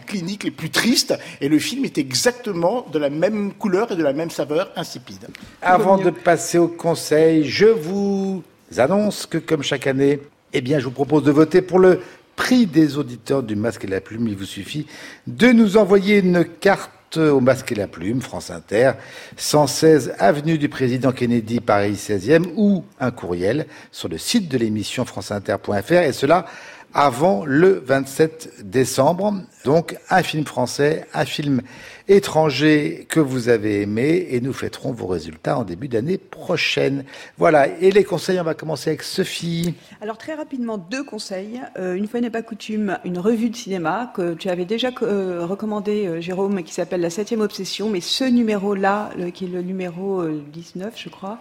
[0.52, 4.30] plus triste, et le film est exactement de la même couleur et de la même
[4.30, 5.28] saveur insipide.
[5.62, 8.44] Avant de passer au conseil, je vous
[8.78, 10.20] annonce que, comme chaque année,
[10.54, 12.02] eh bien, je vous propose de voter pour le
[12.36, 14.28] prix des auditeurs du Masque et la Plume.
[14.28, 14.88] Il vous suffit
[15.28, 18.92] de nous envoyer une carte au Masque et la Plume, France Inter,
[19.36, 25.06] 116 avenue du Président Kennedy, Paris 16e, ou un courriel sur le site de l'émission
[25.06, 26.46] franceinter.fr, et cela
[26.94, 29.34] avant le 27 décembre.
[29.66, 31.62] Donc un film français, un film
[32.08, 37.06] étranger que vous avez aimé et nous fêterons vos résultats en début d'année prochaine.
[37.38, 39.76] Voilà, et les conseils, on va commencer avec Sophie.
[40.02, 41.62] Alors très rapidement, deux conseils.
[41.78, 45.46] Euh, une fois n'est pas coutume, une revue de cinéma que tu avais déjà euh,
[45.46, 50.28] recommandé, euh, Jérôme, qui s'appelle La septième obsession, mais ce numéro-là, qui est le numéro
[50.28, 51.38] 19, je crois,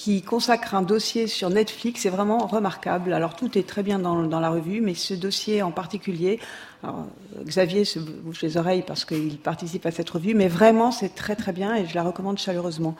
[0.00, 2.00] qui consacre un dossier sur Netflix.
[2.00, 3.12] C'est vraiment remarquable.
[3.12, 6.40] Alors tout est très bien dans, dans la revue, mais ce dossier en particulier,
[6.82, 7.06] alors,
[7.44, 11.36] Xavier se bouche les oreilles parce qu'il participe à cette revue, mais vraiment c'est très
[11.36, 12.96] très bien et je la recommande chaleureusement.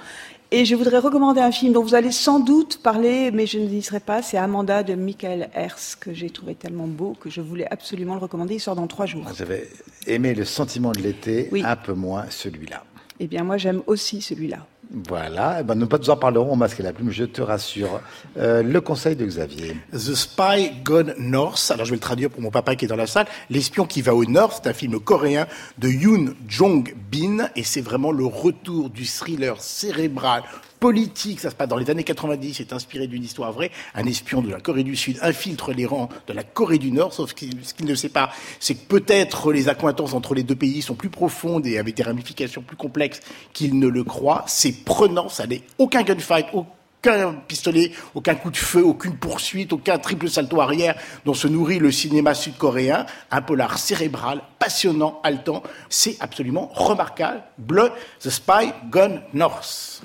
[0.51, 3.65] Et je voudrais recommander un film dont vous allez sans doute parler, mais je ne
[3.65, 4.21] n'y serai pas.
[4.21, 8.21] C'est Amanda de Michael Hers, que j'ai trouvé tellement beau que je voulais absolument le
[8.21, 8.57] recommander.
[8.57, 9.25] Il sort dans trois jours.
[9.35, 9.71] J'avais
[10.07, 12.85] aimé le sentiment de l'été, un peu moins celui-là.
[13.21, 14.67] Eh bien, moi, j'aime aussi celui-là.
[14.93, 18.01] Voilà, eh ben, nous nous en parlerons au masque et la plume, je te rassure.
[18.37, 19.77] Euh, le conseil de Xavier.
[19.93, 22.97] The Spy Gone North, alors je vais le traduire pour mon papa qui est dans
[22.97, 23.27] la salle.
[23.51, 25.47] L'espion qui va au nord, c'est un film coréen
[25.79, 30.43] de Yoon Jong-bin, et c'est vraiment le retour du thriller cérébral
[30.81, 33.71] politique, ça se passe dans les années 90, c'est inspiré d'une histoire vraie.
[33.95, 37.13] Un espion de la Corée du Sud infiltre les rangs de la Corée du Nord,
[37.13, 40.81] sauf ce qu'il ne sait pas, c'est que peut-être les accointances entre les deux pays
[40.83, 43.21] sont plus profondes et avec des ramifications plus complexes
[43.53, 44.45] qu'il ne le croit.
[44.47, 49.99] C'est prenant, ça n'est aucun gunfight, aucun pistolet, aucun coup de feu, aucune poursuite, aucun
[49.99, 50.95] triple salto arrière
[51.27, 53.05] dont se nourrit le cinéma sud-coréen.
[53.31, 55.63] Un polar cérébral, passionnant, haletant.
[55.91, 57.43] C'est absolument remarquable.
[57.59, 60.01] Blood, The Spy Gone North.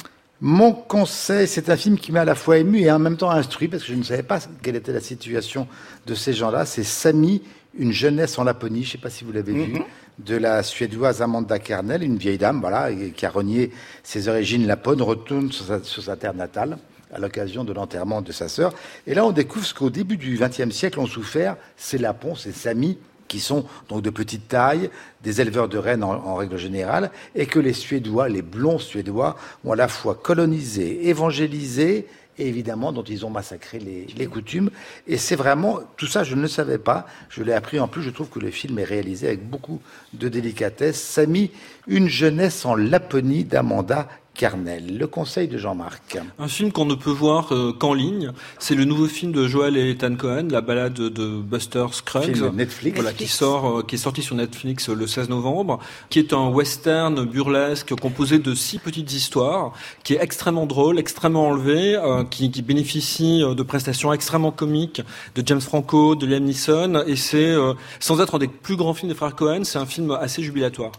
[0.48, 3.32] Mon conseil, c'est un film qui m'a à la fois ému et en même temps
[3.32, 5.68] instruit, parce que je ne savais pas quelle était la situation
[6.06, 6.68] de ces gens-là.
[6.68, 7.42] C'est Samy,
[7.76, 9.84] une jeunesse en Laponie, je ne sais pas si vous l'avez vu, mhm.
[10.20, 13.72] de la suédoise Amanda Kernel, une vieille dame, voilà, qui a renié
[14.04, 16.78] ses origines lapones, retourne sur sa, terre natale
[17.12, 18.76] à l'occasion de l'enterrement de sa sœur.
[19.08, 22.52] Et là, on découvre ce qu'au début du XXe siècle ont souffert ces Lapons, ces
[22.52, 24.90] Samis, qui sont donc de petite taille,
[25.24, 29.72] des éleveurs de rennes en, règle générale, et que les Suédois, les blonds Suédois, ont
[29.72, 32.08] à la fois colonisé, évangélisé,
[32.38, 34.70] et évidemment dont ils ont massacré les, les coutumes.
[35.08, 38.02] Et c'est vraiment, tout ça je ne le savais pas, je l'ai appris en plus,
[38.02, 39.82] je trouve que le film est réalisé avec beaucoup
[40.14, 41.02] de délicatesse.
[41.02, 41.52] Samy,
[41.88, 44.98] une jeunesse en Laponie d'Amanda Carnel.
[44.98, 46.18] Le conseil de Jean-Marc.
[46.38, 48.32] Un film qu'on ne peut voir euh, qu'en ligne.
[48.60, 52.36] C'est le nouveau film de Joel et Ethan Cohen, la balade de Buster Scruggs.
[52.36, 52.96] Film Netflix.
[52.96, 55.80] Voilà, qui sort, euh, qui est sorti sur Netflix euh, le 16 novembre,
[56.10, 59.72] qui est un western burlesque composé de six petites histoires,
[60.04, 61.98] qui est extrêmement drôle, extrêmement enlevé,
[62.30, 65.02] qui, qui, bénéficie de prestations extrêmement comiques
[65.36, 67.56] de James Franco, de Liam Neeson, et c'est,
[68.00, 70.92] sans être un des plus grands films des frères Cohen, c'est un film assez jubilatoire.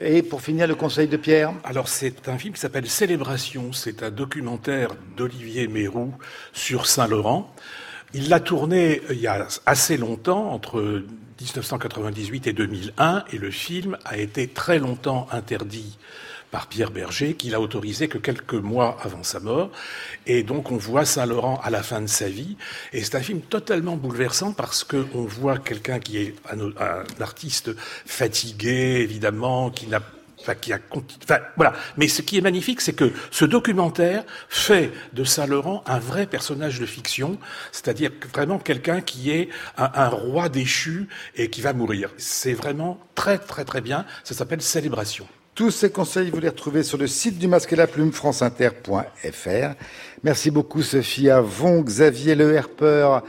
[0.00, 3.72] Et pour finir, le conseil de Pierre Alors, c'est un film qui s'appelle Célébration.
[3.72, 6.14] C'est un documentaire d'Olivier Mérou
[6.52, 7.52] sur Saint-Laurent.
[8.14, 11.02] Il l'a tourné il y a assez longtemps, entre
[11.40, 15.98] 1998 et 2001, et le film a été très longtemps interdit
[16.50, 19.70] par Pierre Berger, qu'il a autorisé que quelques mois avant sa mort.
[20.26, 22.56] Et donc on voit Saint-Laurent à la fin de sa vie.
[22.92, 26.72] Et c'est un film totalement bouleversant parce qu'on voit quelqu'un qui est un,
[27.20, 27.70] artiste
[28.06, 30.00] fatigué, évidemment, qui n'a
[30.60, 30.78] qui a,
[31.56, 31.74] voilà.
[31.96, 36.78] Mais ce qui est magnifique, c'est que ce documentaire fait de Saint-Laurent un vrai personnage
[36.78, 37.38] de fiction,
[37.72, 42.10] c'est-à-dire vraiment quelqu'un qui est un, un, roi déchu et qui va mourir.
[42.18, 44.06] C'est vraiment très très très bien.
[44.22, 45.26] Ça s'appelle Célébration.
[45.58, 49.74] Tous ces conseils, vous les retrouvez sur le site du Masque et la Plume, franceinter.fr.
[50.22, 53.24] Merci beaucoup, Sophie Avon, Xavier Le Herpeur,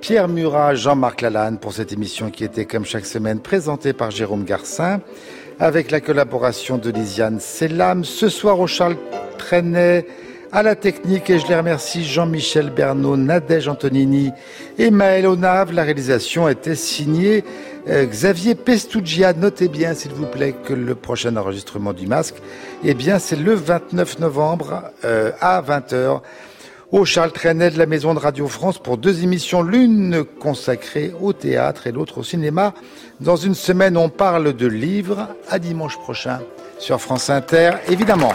[0.00, 4.44] Pierre Murat, Jean-Marc Lalanne pour cette émission qui était, comme chaque semaine, présentée par Jérôme
[4.44, 5.02] Garcin,
[5.60, 8.06] avec la collaboration de Lisiane Sellam.
[8.06, 8.96] Ce soir, au Charles
[9.36, 10.06] Trenet,
[10.52, 14.30] à la technique et je les remercie Jean-Michel Bernot, Nadège Antonini
[14.78, 15.74] et Maël Onave.
[15.74, 17.44] La réalisation était signée
[17.88, 19.32] euh, Xavier Pestugia.
[19.32, 22.36] Notez bien s'il vous plaît que le prochain enregistrement du masque,
[22.84, 26.20] eh bien c'est le 29 novembre euh, à 20h
[26.92, 31.32] au Charles Trenet de la Maison de Radio France pour deux émissions, l'une consacrée au
[31.32, 32.74] théâtre et l'autre au cinéma.
[33.20, 35.28] Dans une semaine, on parle de livres.
[35.48, 36.40] À dimanche prochain
[36.78, 38.32] sur France Inter, évidemment.